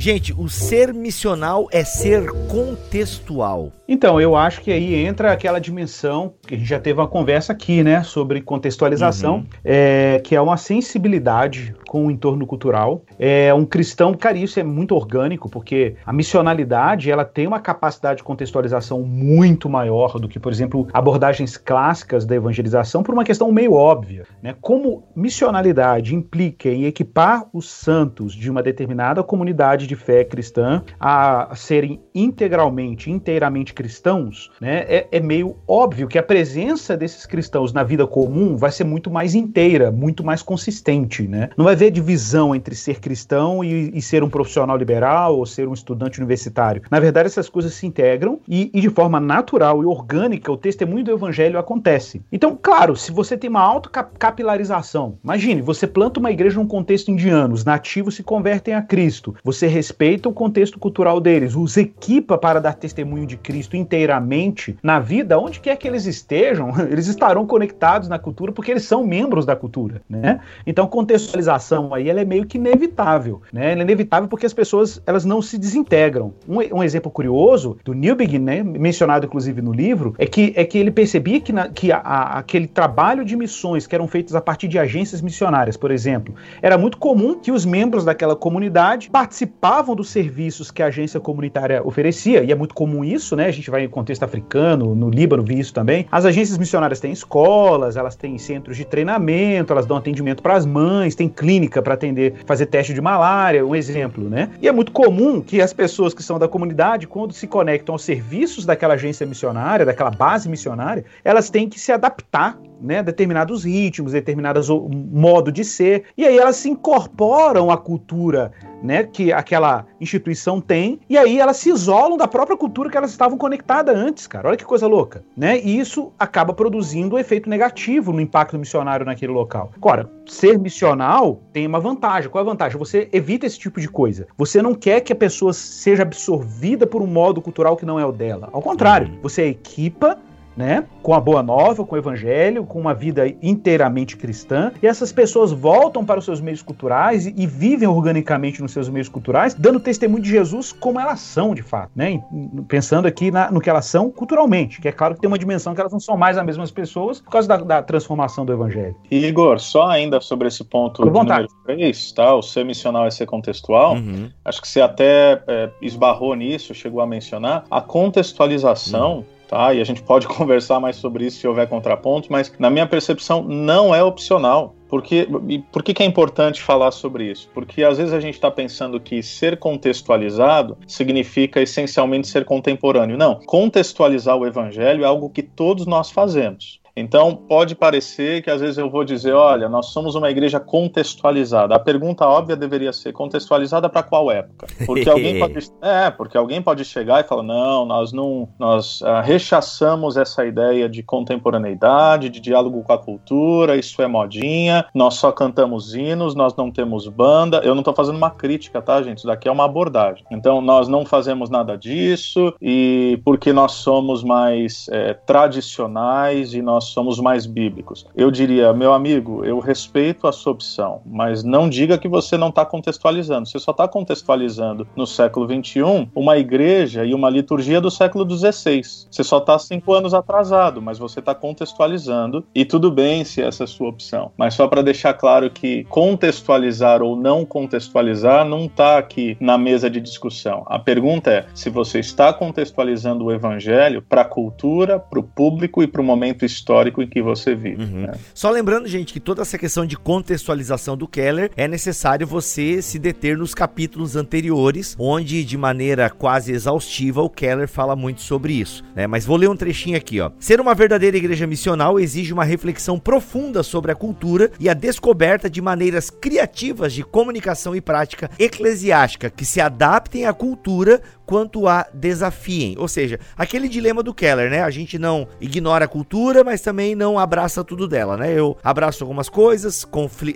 [0.07, 3.73] Gente, o ser missional é ser contextual.
[3.89, 7.53] Então, eu acho que aí entra aquela dimensão que a gente já teve uma conversa
[7.53, 9.47] aqui, né, sobre contextualização, uhum.
[9.65, 13.03] é, que é uma sensibilidade com o entorno cultural.
[13.19, 18.19] É um cristão, cara, isso é muito orgânico, porque a missionalidade ela tem uma capacidade
[18.19, 23.51] de contextualização muito maior do que, por exemplo, abordagens clássicas da evangelização, por uma questão
[23.51, 24.55] meio óbvia, né?
[24.61, 31.55] Como missionalidade implica em equipar os santos de uma determinada comunidade de fé cristã a
[31.55, 34.85] serem integralmente, inteiramente cristãos, né?
[34.87, 39.11] É, é meio óbvio que a presença desses cristãos na vida comum vai ser muito
[39.11, 41.49] mais inteira, muito mais consistente, né?
[41.57, 45.73] Não vai divisão entre ser cristão e, e, ser um profissional liberal ou ser um
[45.73, 46.83] estudante universitário.
[46.91, 51.05] Na verdade, essas coisas se integram e, e, de forma natural e orgânica o testemunho
[51.05, 52.23] do evangelho acontece.
[52.31, 57.11] Então, claro, se você tem uma alta capilarização, imagine, você planta uma igreja num contexto
[57.11, 62.39] indiano, os nativos se convertem a Cristo, você respeita o contexto cultural deles, os equipa
[62.39, 67.47] para dar testemunho de Cristo inteiramente na vida, onde quer que eles estejam, eles estarão
[67.47, 70.41] conectados na cultura porque eles são membros da cultura, né?
[70.67, 73.73] Então, contextualização aí ela é meio que inevitável, né?
[73.73, 76.33] Ela é inevitável porque as pessoas elas não se desintegram.
[76.49, 80.79] Um, um exemplo curioso do Newbegin, né, mencionado inclusive no livro, é que, é que
[80.79, 84.41] ele percebia que, na, que a, a, aquele trabalho de missões que eram feitos a
[84.41, 89.95] partir de agências missionárias, por exemplo, era muito comum que os membros daquela comunidade participavam
[89.95, 93.47] dos serviços que a agência comunitária oferecia, e é muito comum isso, né?
[93.47, 96.07] A gente vai em contexto africano, no Líbano, vi isso também.
[96.11, 100.67] As agências missionárias têm escolas, elas têm centros de treinamento, elas dão atendimento para as
[100.67, 104.51] mães, tem clínicas clínica para atender, fazer teste de malária, um exemplo, né?
[104.61, 108.05] E é muito comum que as pessoas que são da comunidade, quando se conectam aos
[108.05, 114.13] serviços daquela agência missionária, daquela base missionária, elas têm que se adaptar né, determinados ritmos,
[114.13, 118.53] determinados modo de ser, e aí elas se incorporam à cultura
[118.83, 123.11] né, que aquela instituição tem, e aí elas se isolam da própria cultura que elas
[123.11, 124.49] estavam conectadas antes, cara.
[124.49, 125.59] Olha que coisa louca, né?
[125.61, 129.73] E isso acaba produzindo um efeito negativo no impacto missionário naquele local.
[129.77, 132.31] Agora, ser missional tem uma vantagem.
[132.31, 132.79] Qual é a vantagem?
[132.79, 134.27] Você evita esse tipo de coisa.
[134.37, 138.05] Você não quer que a pessoa seja absorvida por um modo cultural que não é
[138.05, 138.49] o dela.
[138.53, 140.19] Ao contrário, você equipa
[140.57, 140.85] né?
[141.03, 145.53] Com a boa nova, com o evangelho, com uma vida inteiramente cristã, e essas pessoas
[145.53, 149.79] voltam para os seus meios culturais e, e vivem organicamente nos seus meios culturais, dando
[149.79, 152.23] testemunho de Jesus como elas são de fato, né?
[152.69, 155.75] Pensando aqui na, no que elas são culturalmente, que é claro que tem uma dimensão
[155.75, 158.97] que elas não são mais as mesmas pessoas por causa da, da transformação do evangelho.
[159.11, 162.35] Igor, só ainda sobre esse ponto de número 3, tá?
[162.35, 163.95] O ser missional é ser contextual.
[163.95, 164.31] Uhum.
[164.45, 167.65] Acho que você até é, esbarrou nisso, chegou a mencionar.
[167.71, 169.19] A contextualização.
[169.19, 169.73] Uhum tá?
[169.75, 173.43] E a gente pode conversar mais sobre isso se houver contrapontos, mas na minha percepção
[173.43, 174.75] não é opcional.
[174.89, 175.27] Porque,
[175.73, 177.51] por que, que é importante falar sobre isso?
[177.53, 183.19] Porque às vezes a gente está pensando que ser contextualizado significa essencialmente ser contemporâneo.
[183.19, 188.61] Não, contextualizar o evangelho é algo que todos nós fazemos Então, pode parecer que às
[188.61, 191.75] vezes eu vou dizer, olha, nós somos uma igreja contextualizada.
[191.75, 194.67] A pergunta óbvia deveria ser contextualizada para qual época?
[194.87, 199.21] Porque alguém pode, é, porque alguém pode chegar e falar, não, nós não, nós uh,
[199.23, 205.31] rechaçamos essa ideia de contemporaneidade, de diálogo com a cultura, isso é modinha, nós só
[205.31, 207.61] cantamos hinos, nós não temos banda.
[207.63, 209.19] Eu não estou fazendo uma crítica, tá, gente?
[209.19, 210.25] Isso daqui é uma abordagem.
[210.31, 216.86] Então, nós não fazemos nada disso e porque nós somos mais é, tradicionais e nós
[216.89, 218.07] somos mais bíblicos.
[218.15, 222.49] Eu diria, meu amigo, eu respeito a sua opção, mas não diga que você não
[222.49, 223.49] está contextualizando.
[223.49, 228.83] Você só está contextualizando no século XXI uma igreja e uma liturgia do século XVI.
[229.11, 233.63] Você só está cinco anos atrasado, mas você está contextualizando e tudo bem se essa
[233.63, 234.31] é a sua opção.
[234.37, 239.89] Mas só para deixar claro que contextualizar ou não contextualizar não está aqui na mesa
[239.89, 240.65] de discussão.
[240.67, 245.83] A pergunta é se você está contextualizando o evangelho para a cultura, para o público
[245.83, 247.83] e para o momento histórico em que você vive.
[247.83, 248.03] Uhum.
[248.03, 248.13] Né?
[248.35, 252.99] Só lembrando, gente, que toda essa questão de contextualização do Keller é necessário você se
[252.99, 258.85] deter nos capítulos anteriores, onde de maneira quase exaustiva o Keller fala muito sobre isso.
[258.95, 259.07] Né?
[259.07, 260.31] Mas vou ler um trechinho aqui, ó.
[260.39, 265.49] Ser uma verdadeira igreja missional exige uma reflexão profunda sobre a cultura e a descoberta
[265.49, 271.87] de maneiras criativas de comunicação e prática eclesiástica que se adaptem à cultura quanto a
[271.93, 272.77] desafiem.
[272.79, 274.63] Ou seja, aquele dilema do Keller, né?
[274.63, 278.33] A gente não ignora a cultura, mas também não abraça tudo dela, né?
[278.33, 279.87] Eu abraço algumas coisas,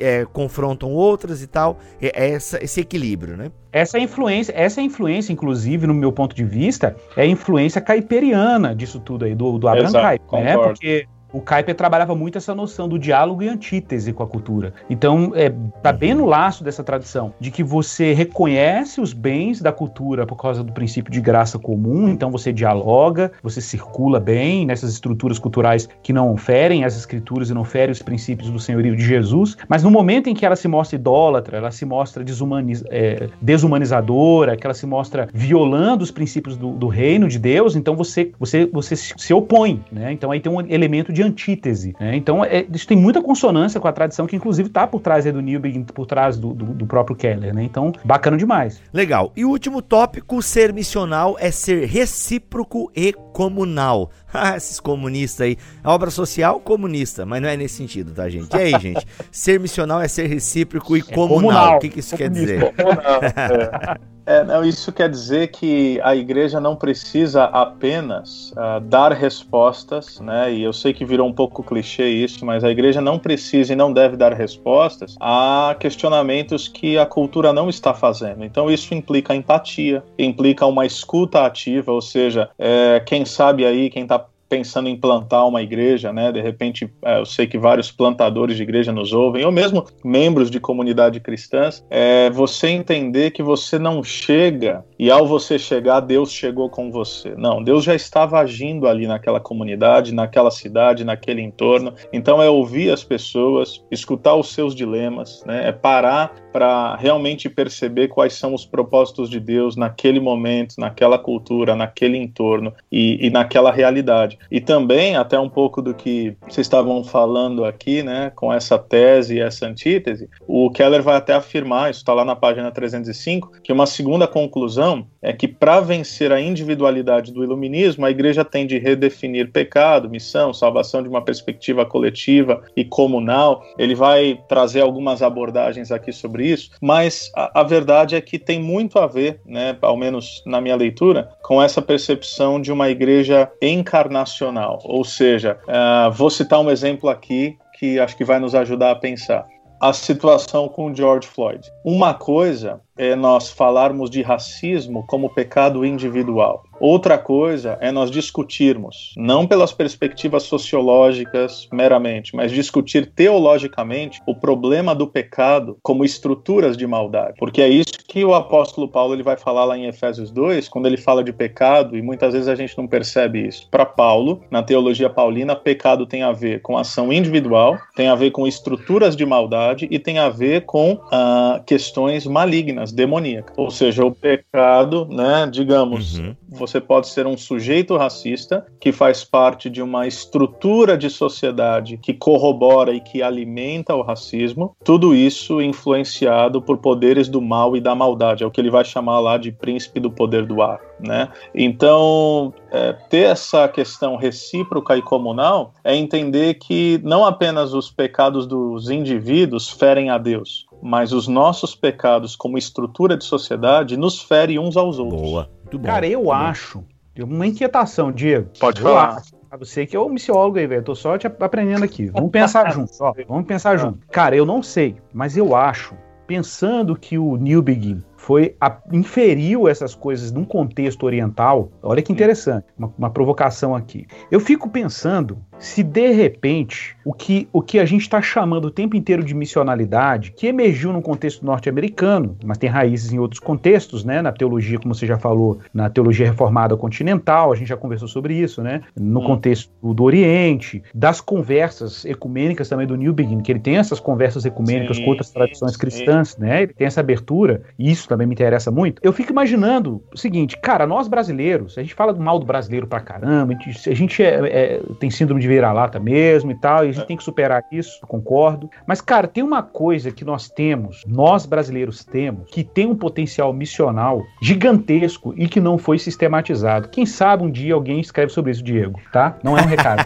[0.01, 1.79] é, confrontam outras e tal.
[2.03, 3.51] É, é essa, esse equilíbrio, né?
[3.73, 8.99] Essa influência, essa influência, inclusive, no meu ponto de vista, é a influência caiperiana disso
[8.99, 10.59] tudo aí, do, do Abraham Kuyper, né?
[10.59, 14.73] Porque o Kuyper trabalhava muito essa noção do diálogo e antítese com a cultura.
[14.89, 15.53] Então, é,
[15.83, 20.37] tá bem no laço dessa tradição, de que você reconhece os bens da cultura por
[20.37, 25.89] causa do princípio de graça comum, então você dialoga, você circula bem nessas estruturas culturais
[26.03, 29.83] que não ferem as escrituras e não ferem os princípios do senhorio de Jesus, mas
[29.83, 34.67] no momento em que ela se mostra idólatra, ela se mostra desumaniz é, desumanizadora, que
[34.67, 38.97] ela se mostra violando os princípios do, do reino de Deus, então você, você, você
[38.97, 40.13] se opõe, né?
[40.13, 41.95] Então aí tem um elemento de de antítese.
[42.01, 42.17] Né?
[42.17, 45.41] Então, é, isso tem muita consonância com a tradição que, inclusive, está por trás do
[45.41, 47.55] Newbegin, por trás do, do, do, próprio Keller.
[47.55, 47.63] Né?
[47.65, 48.81] Então, bacana demais.
[48.93, 49.33] Legal.
[49.37, 54.11] E o último tópico, ser missional, é ser recíproco e comunal.
[54.33, 55.57] Ah, esses comunistas aí.
[55.83, 58.55] A obra social, comunista, mas não é nesse sentido, tá, gente?
[58.55, 59.05] E aí, gente?
[59.29, 61.37] Ser missional é ser recíproco e é comunal.
[61.37, 61.77] comunal.
[61.79, 62.47] O que, que isso Comunista.
[62.47, 62.75] quer dizer?
[62.77, 63.99] Comunal, é.
[64.31, 70.53] É, não, isso quer dizer que a igreja não precisa apenas uh, dar respostas, né?
[70.53, 73.77] E eu sei que virou um pouco clichê isso, mas a igreja não precisa e
[73.77, 78.45] não deve dar respostas a questionamentos que a cultura não está fazendo.
[78.45, 84.05] Então isso implica empatia, implica uma escuta ativa, ou seja, é, quem sabe aí, quem
[84.05, 86.33] está pensando em plantar uma igreja, né?
[86.33, 90.51] De repente, é, eu sei que vários plantadores de igreja nos ouvem, ou mesmo membros
[90.51, 96.33] de comunidade cristãs, é você entender que você não chega e ao você chegar, Deus
[96.33, 97.33] chegou com você.
[97.37, 101.95] Não, Deus já estava agindo ali naquela comunidade, naquela cidade, naquele entorno.
[102.13, 105.69] Então é ouvir as pessoas, escutar os seus dilemas, né?
[105.69, 111.77] É parar para realmente perceber quais são os propósitos de Deus naquele momento, naquela cultura,
[111.77, 114.39] naquele entorno e, e naquela realidade.
[114.51, 119.37] E também, até um pouco do que vocês estavam falando aqui, né, com essa tese
[119.37, 123.73] e essa antítese, o Keller vai até afirmar, isso está lá na página 305, que
[123.73, 128.79] uma segunda conclusão é que para vencer a individualidade do iluminismo, a igreja tem de
[128.79, 133.63] redefinir pecado, missão, salvação de uma perspectiva coletiva e comunal.
[133.79, 138.61] Ele vai trazer algumas abordagens aqui sobre isso, mas a, a verdade é que tem
[138.61, 143.51] muito a ver, né, ao menos na minha leitura, com essa percepção de uma igreja
[143.61, 144.79] encarnacional nacional.
[144.85, 148.97] Ou seja, uh, vou citar um exemplo aqui que acho que vai nos ajudar a
[148.97, 149.47] pensar.
[149.81, 151.67] A situação com George Floyd.
[151.83, 156.65] Uma coisa é nós falarmos de racismo como pecado individual.
[156.79, 164.95] Outra coisa é nós discutirmos, não pelas perspectivas sociológicas meramente, mas discutir teologicamente o problema
[164.95, 167.35] do pecado como estruturas de maldade.
[167.39, 170.87] Porque é isso que o apóstolo Paulo ele vai falar lá em Efésios 2, quando
[170.87, 173.69] ele fala de pecado, e muitas vezes a gente não percebe isso.
[173.71, 178.31] Para Paulo, na teologia paulina, pecado tem a ver com ação individual, tem a ver
[178.31, 183.55] com estruturas de maldade e tem a ver com ah, questões malignas malignas, demoníacas.
[183.57, 186.35] Ou seja, o pecado, né, digamos, uhum.
[186.49, 192.15] você pode ser um sujeito racista que faz parte de uma estrutura de sociedade que
[192.15, 197.95] corrobora e que alimenta o racismo, tudo isso influenciado por poderes do mal e da
[197.95, 201.29] maldade, é o que ele vai chamar lá de príncipe do poder do ar, né?
[201.55, 208.47] Então, é, ter essa questão recíproca e comunal é entender que não apenas os pecados
[208.47, 214.59] dos indivíduos ferem a Deus, mas os nossos pecados como estrutura de sociedade nos ferem
[214.59, 215.21] uns aos outros.
[215.21, 215.51] Boa.
[215.63, 215.87] Muito bom.
[215.87, 216.85] Cara, eu acho,
[217.19, 218.49] uma inquietação, Diego.
[218.59, 219.17] Pode eu falar.
[219.17, 219.41] Acho.
[219.59, 220.83] Você que é o missiólogo aí, velho.
[220.83, 222.07] Tô só te aprendendo aqui.
[222.07, 222.93] Vamos pensar junto.
[223.01, 223.99] Ó, vamos pensar junto.
[224.09, 225.95] Cara, eu não sei, mas eu acho,
[226.27, 231.73] pensando que o New Begin foi a, inferiu essas coisas num contexto oriental.
[231.83, 234.07] Olha que interessante, uma, uma provocação aqui.
[234.31, 238.71] Eu fico pensando se de repente o que, o que a gente está chamando o
[238.71, 244.05] tempo inteiro de missionalidade, que emergiu no contexto norte-americano, mas tem raízes em outros contextos,
[244.05, 244.21] né?
[244.21, 248.35] Na teologia, como você já falou, na teologia reformada continental, a gente já conversou sobre
[248.35, 248.83] isso, né?
[248.99, 249.25] No hum.
[249.25, 254.45] contexto do Oriente, das conversas ecumênicas também do New Begin, que ele tem essas conversas
[254.45, 255.79] ecumênicas sim, com outras tradições sim.
[255.79, 256.63] cristãs, né?
[256.63, 259.01] Ele tem essa abertura, e isso também me interessa muito.
[259.05, 262.87] Eu fico imaginando o seguinte, cara, nós brasileiros, a gente fala do mal do brasileiro
[262.87, 266.85] pra caramba, a gente, a gente é, é, tem síndrome de vira-lata mesmo e tal,
[266.85, 268.69] e a gente tem que superar isso, concordo.
[268.85, 273.53] Mas, cara, tem uma coisa que nós temos, nós brasileiros temos, que tem um potencial
[273.53, 276.89] missional gigantesco e que não foi sistematizado.
[276.89, 279.39] Quem sabe um dia alguém escreve sobre isso, Diego, tá?
[279.45, 280.05] Não é um recado.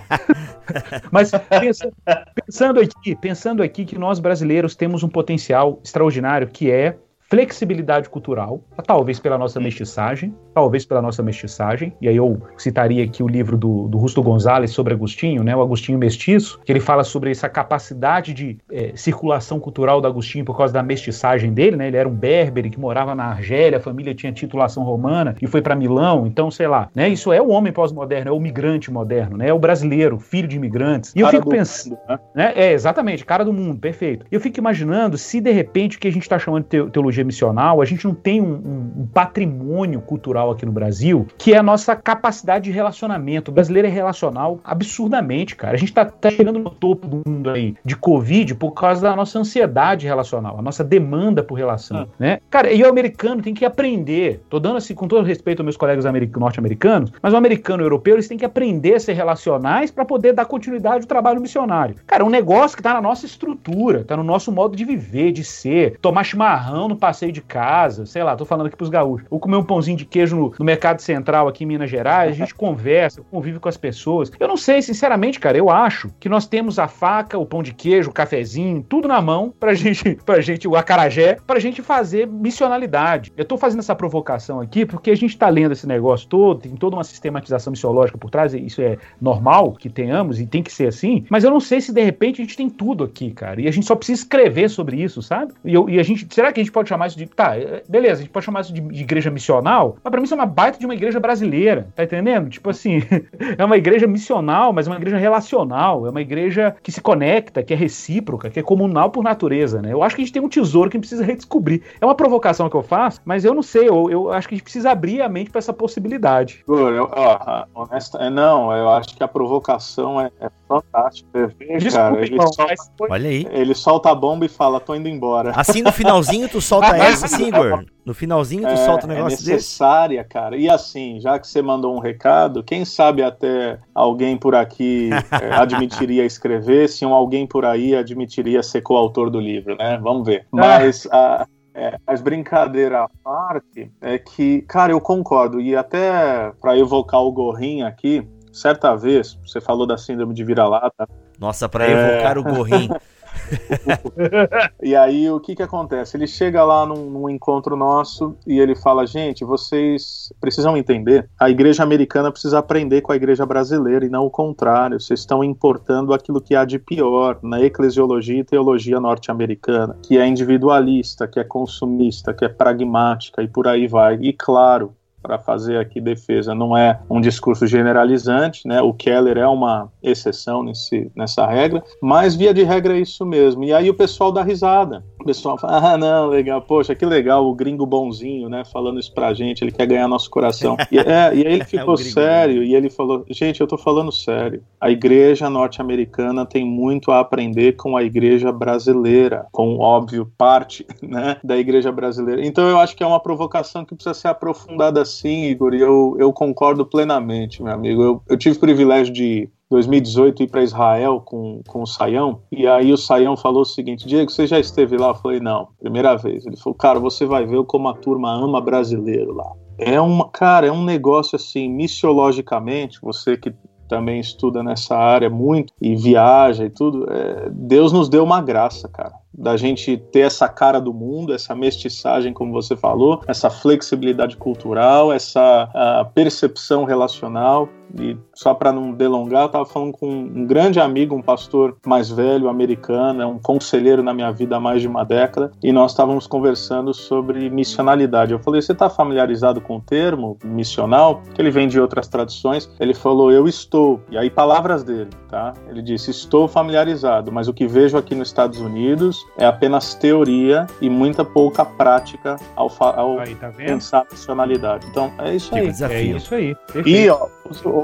[1.10, 1.90] Mas pensa,
[2.34, 6.96] pensando aqui, pensando aqui que nós brasileiros temos um potencial extraordinário que é
[7.34, 13.24] flexibilidade cultural, talvez pela nossa mestiçagem, talvez pela nossa mestiçagem, e aí eu citaria aqui
[13.24, 17.02] o livro do, do Rusto Gonzalez sobre Agostinho, né, o Agostinho Mestiço, que ele fala
[17.02, 21.88] sobre essa capacidade de é, circulação cultural do Agostinho por causa da mestiçagem dele, né,
[21.88, 25.60] ele era um berbere que morava na Argélia, a família tinha titulação romana e foi
[25.60, 29.36] para Milão, então, sei lá, né, isso é o homem pós-moderno, é o migrante moderno,
[29.36, 32.18] né, é o brasileiro, filho de imigrantes, e eu fico pensando, mundo, né?
[32.32, 32.52] né?
[32.54, 36.12] é, exatamente, cara do mundo, perfeito, eu fico imaginando se de repente o que a
[36.12, 40.50] gente está chamando de teologia missional, a gente não tem um, um, um, patrimônio cultural
[40.50, 43.50] aqui no Brasil, que é a nossa capacidade de relacionamento.
[43.50, 45.74] O brasileiro é relacional absurdamente, cara.
[45.74, 49.16] A gente tá, tá chegando no topo do mundo aí de Covid por causa da
[49.16, 52.06] nossa ansiedade relacional, a nossa demanda por relação, ah.
[52.18, 52.40] né?
[52.50, 55.76] Cara, e o americano tem que aprender, tô dando assim com todo respeito aos meus
[55.76, 56.04] colegas
[56.36, 60.04] norte-americanos, mas o americano e o europeu, eles têm que aprender a ser relacionais para
[60.04, 61.96] poder dar continuidade ao trabalho missionário.
[62.06, 65.32] Cara, é um negócio que tá na nossa estrutura, tá no nosso modo de viver,
[65.32, 69.26] de ser, tomar chimarrão no passeio de casa, sei lá, tô falando aqui pros gaúchos,
[69.30, 72.34] ou comer um pãozinho de queijo no, no mercado central aqui em Minas Gerais, a
[72.34, 74.32] gente conversa, convive com as pessoas.
[74.38, 77.72] Eu não sei, sinceramente, cara, eu acho que nós temos a faca, o pão de
[77.72, 82.26] queijo, o cafezinho, tudo na mão pra gente, pra gente, o acarajé, pra gente fazer
[82.26, 83.32] missionalidade.
[83.36, 86.74] Eu tô fazendo essa provocação aqui porque a gente tá lendo esse negócio todo, tem
[86.74, 90.88] toda uma sistematização missiológica por trás, isso é normal que tenhamos e tem que ser
[90.88, 93.68] assim, mas eu não sei se de repente a gente tem tudo aqui, cara, e
[93.68, 95.52] a gente só precisa escrever sobre isso, sabe?
[95.64, 97.26] E, eu, e a gente, será que a gente pode chamar isso de.
[97.26, 100.24] Tá, é, beleza, a gente pode chamar isso de, de igreja missional, mas pra mim
[100.24, 102.48] isso é uma baita de uma igreja brasileira, tá entendendo?
[102.48, 103.02] Tipo assim,
[103.58, 107.62] é uma igreja missional, mas é uma igreja relacional, é uma igreja que se conecta,
[107.62, 109.92] que é recíproca, que é comunal por natureza, né?
[109.92, 111.82] Eu acho que a gente tem um tesouro que a gente precisa redescobrir.
[112.00, 114.56] É uma provocação que eu faço, mas eu não sei, eu, eu acho que a
[114.56, 116.64] gente precisa abrir a mente para essa possibilidade.
[116.66, 121.54] Eu, ó, honesta, é, não, eu acho que a provocação é, é fantástica.
[121.58, 122.74] Desculpa, cara, ele, solta,
[123.10, 123.46] Olha aí.
[123.50, 125.52] ele solta a bomba e fala, tô indo embora.
[125.54, 127.84] Assim no finalzinho tu solta essa, assim, Igor?
[128.04, 129.50] No finalzinho tu é, solta um é negócio desse?
[129.50, 130.28] É necessária, desse?
[130.28, 130.56] cara.
[130.56, 135.54] E assim, já que você mandou um recado, quem sabe até alguém por aqui é,
[135.54, 139.98] admitiria escrever, se um alguém por aí admitiria ser coautor do livro, né?
[140.02, 140.46] Vamos ver.
[140.50, 145.60] Mas a, é, as brincadeiras à parte é que, cara, eu concordo.
[145.60, 151.08] E até para evocar o Gorrinho aqui, certa vez, você falou da síndrome de vira-lata.
[151.38, 152.40] Nossa, para evocar é...
[152.40, 152.94] o Gorrinho.
[154.82, 156.16] e aí o que que acontece?
[156.16, 161.50] Ele chega lá num, num, encontro nosso e ele fala: gente, vocês precisam entender, a
[161.50, 165.00] igreja americana precisa aprender com a igreja brasileira e não o contrário.
[165.00, 170.26] Vocês estão importando aquilo que há de pior na eclesiologia e teologia norte-americana, que é
[170.26, 174.14] individualista, que é consumista, que é pragmática e por aí vai.
[174.20, 174.94] E claro,
[175.24, 176.54] para fazer aqui defesa.
[176.54, 178.82] Não é um discurso generalizante, né?
[178.82, 183.64] O Keller é uma exceção nesse, nessa regra, mas via de regra é isso mesmo.
[183.64, 185.02] E aí o pessoal dá risada.
[185.24, 189.12] O pessoal fala, ah, não, legal, poxa, que legal, o gringo bonzinho, né, falando isso
[189.12, 190.76] pra gente, ele quer ganhar nosso coração.
[190.92, 193.78] E, é, e aí ele é ficou é sério, e ele falou, gente, eu tô
[193.78, 200.30] falando sério, a igreja norte-americana tem muito a aprender com a igreja brasileira, com, óbvio,
[200.36, 202.46] parte, né, da igreja brasileira.
[202.46, 206.16] Então eu acho que é uma provocação que precisa ser aprofundada sim, Igor, e eu,
[206.18, 208.02] eu concordo plenamente, meu amigo.
[208.02, 212.64] Eu, eu tive o privilégio de 2018 ir para Israel com, com o Saião, e
[212.64, 215.08] aí o Saião falou o seguinte: Diego, você já esteve lá?
[215.08, 216.46] Eu falei, não, primeira vez.
[216.46, 219.50] Ele falou, cara, você vai ver como a turma ama brasileiro lá.
[219.76, 223.52] É uma, cara, é um negócio assim, missiologicamente, você que
[223.88, 228.88] também estuda nessa área muito e viaja e tudo, é, Deus nos deu uma graça,
[228.88, 234.36] cara da gente ter essa cara do mundo, essa mestiçagem, como você falou, essa flexibilidade
[234.36, 235.68] cultural, essa
[236.14, 237.68] percepção relacional.
[238.00, 242.10] E só para não delongar, eu estava falando com um grande amigo, um pastor mais
[242.10, 245.92] velho, americano, é um conselheiro na minha vida há mais de uma década, e nós
[245.92, 248.32] estávamos conversando sobre missionalidade.
[248.32, 251.22] Eu falei: Você está familiarizado com o termo missional?
[251.34, 252.70] Que ele vem de outras tradições.
[252.78, 254.00] Ele falou: Eu estou.
[254.10, 255.54] E aí, palavras dele, tá?
[255.68, 260.66] Ele disse: Estou familiarizado, mas o que vejo aqui nos Estados Unidos é apenas teoria
[260.80, 264.86] e muita pouca prática ao, ao aí, tá pensar a missionalidade.
[264.90, 265.66] Então, é isso aí.
[265.66, 266.54] É isso aí.
[266.72, 266.88] Perfeito.
[266.88, 267.26] E, ó,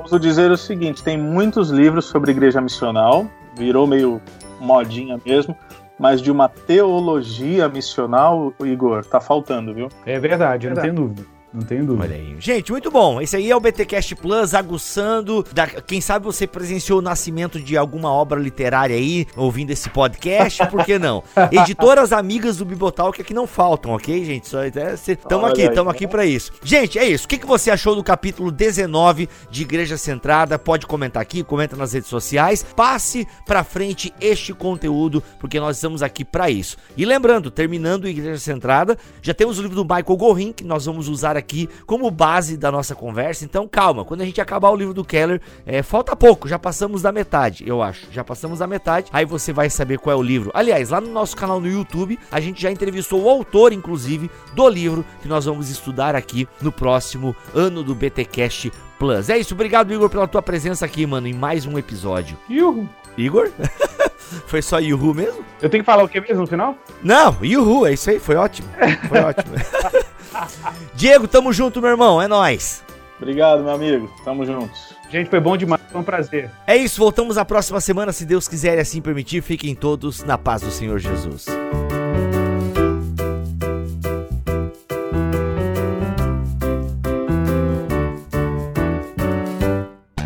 [0.01, 3.26] ouso dizer o seguinte: tem muitos livros sobre igreja missional,
[3.57, 4.20] virou meio
[4.61, 5.57] modinha mesmo,
[5.98, 9.88] mas de uma teologia missional, Igor, tá faltando, viu?
[10.07, 11.39] É verdade, eu não tenho dúvida.
[11.53, 12.05] Não tenho dúvida.
[12.05, 12.36] Olha aí.
[12.38, 13.20] Gente, muito bom.
[13.20, 15.44] Esse aí é o BTcast Plus, aguçando.
[15.53, 15.66] Da...
[15.66, 20.84] Quem sabe você presenciou o nascimento de alguma obra literária aí, ouvindo esse podcast, por
[20.84, 21.24] que não?
[21.51, 24.48] Editoras amigas do Bibotalk é que não faltam, ok, gente?
[24.48, 26.53] Só estamos é, aqui, estamos aqui para isso.
[26.62, 27.24] Gente, é isso.
[27.24, 30.59] O que, que você achou do capítulo 19 de Igreja Centrada?
[30.59, 32.64] Pode comentar aqui, comenta nas redes sociais.
[32.76, 36.76] Passe para frente este conteúdo, porque nós estamos aqui para isso.
[36.96, 41.09] E lembrando, terminando Igreja Centrada, já temos o livro do Michael Gorin que nós vamos
[41.09, 43.45] usar aqui como base da nossa conversa.
[43.45, 47.03] Então calma, quando a gente acabar o livro do Keller, é, falta pouco, já passamos
[47.03, 48.07] da metade, eu acho.
[48.12, 50.51] Já passamos da metade, aí você vai saber qual é o livro.
[50.55, 54.68] Aliás, lá no nosso canal no YouTube, a gente já entrevistou o autor, inclusive, do
[54.68, 59.30] livro que nós vamos estudar aqui no próximo ano do BTcast Plus.
[59.30, 62.36] É isso, obrigado, Igor, pela tua presença aqui, mano, em mais um episódio.
[62.49, 62.88] Yuhu.
[63.16, 63.51] Igor?
[64.47, 65.45] foi só Yuhu mesmo?
[65.61, 66.76] Eu tenho que falar o que mesmo no final?
[67.03, 68.68] Não, Yuhu, é isso aí, foi ótimo.
[69.09, 69.55] Foi ótimo.
[70.95, 72.20] Diego, tamo junto, meu irmão.
[72.20, 72.83] É nós.
[73.18, 74.11] Obrigado, meu amigo.
[74.24, 74.95] Tamo juntos.
[75.11, 75.83] Gente, foi bom demais.
[75.91, 76.51] Foi um prazer.
[76.66, 79.43] É isso, voltamos na próxima semana, se Deus quiser e assim permitir.
[79.43, 81.47] Fiquem todos na paz do Senhor Jesus.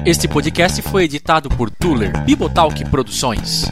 [0.07, 3.65] Este podcast foi editado por Tuller Bibotalk Produções.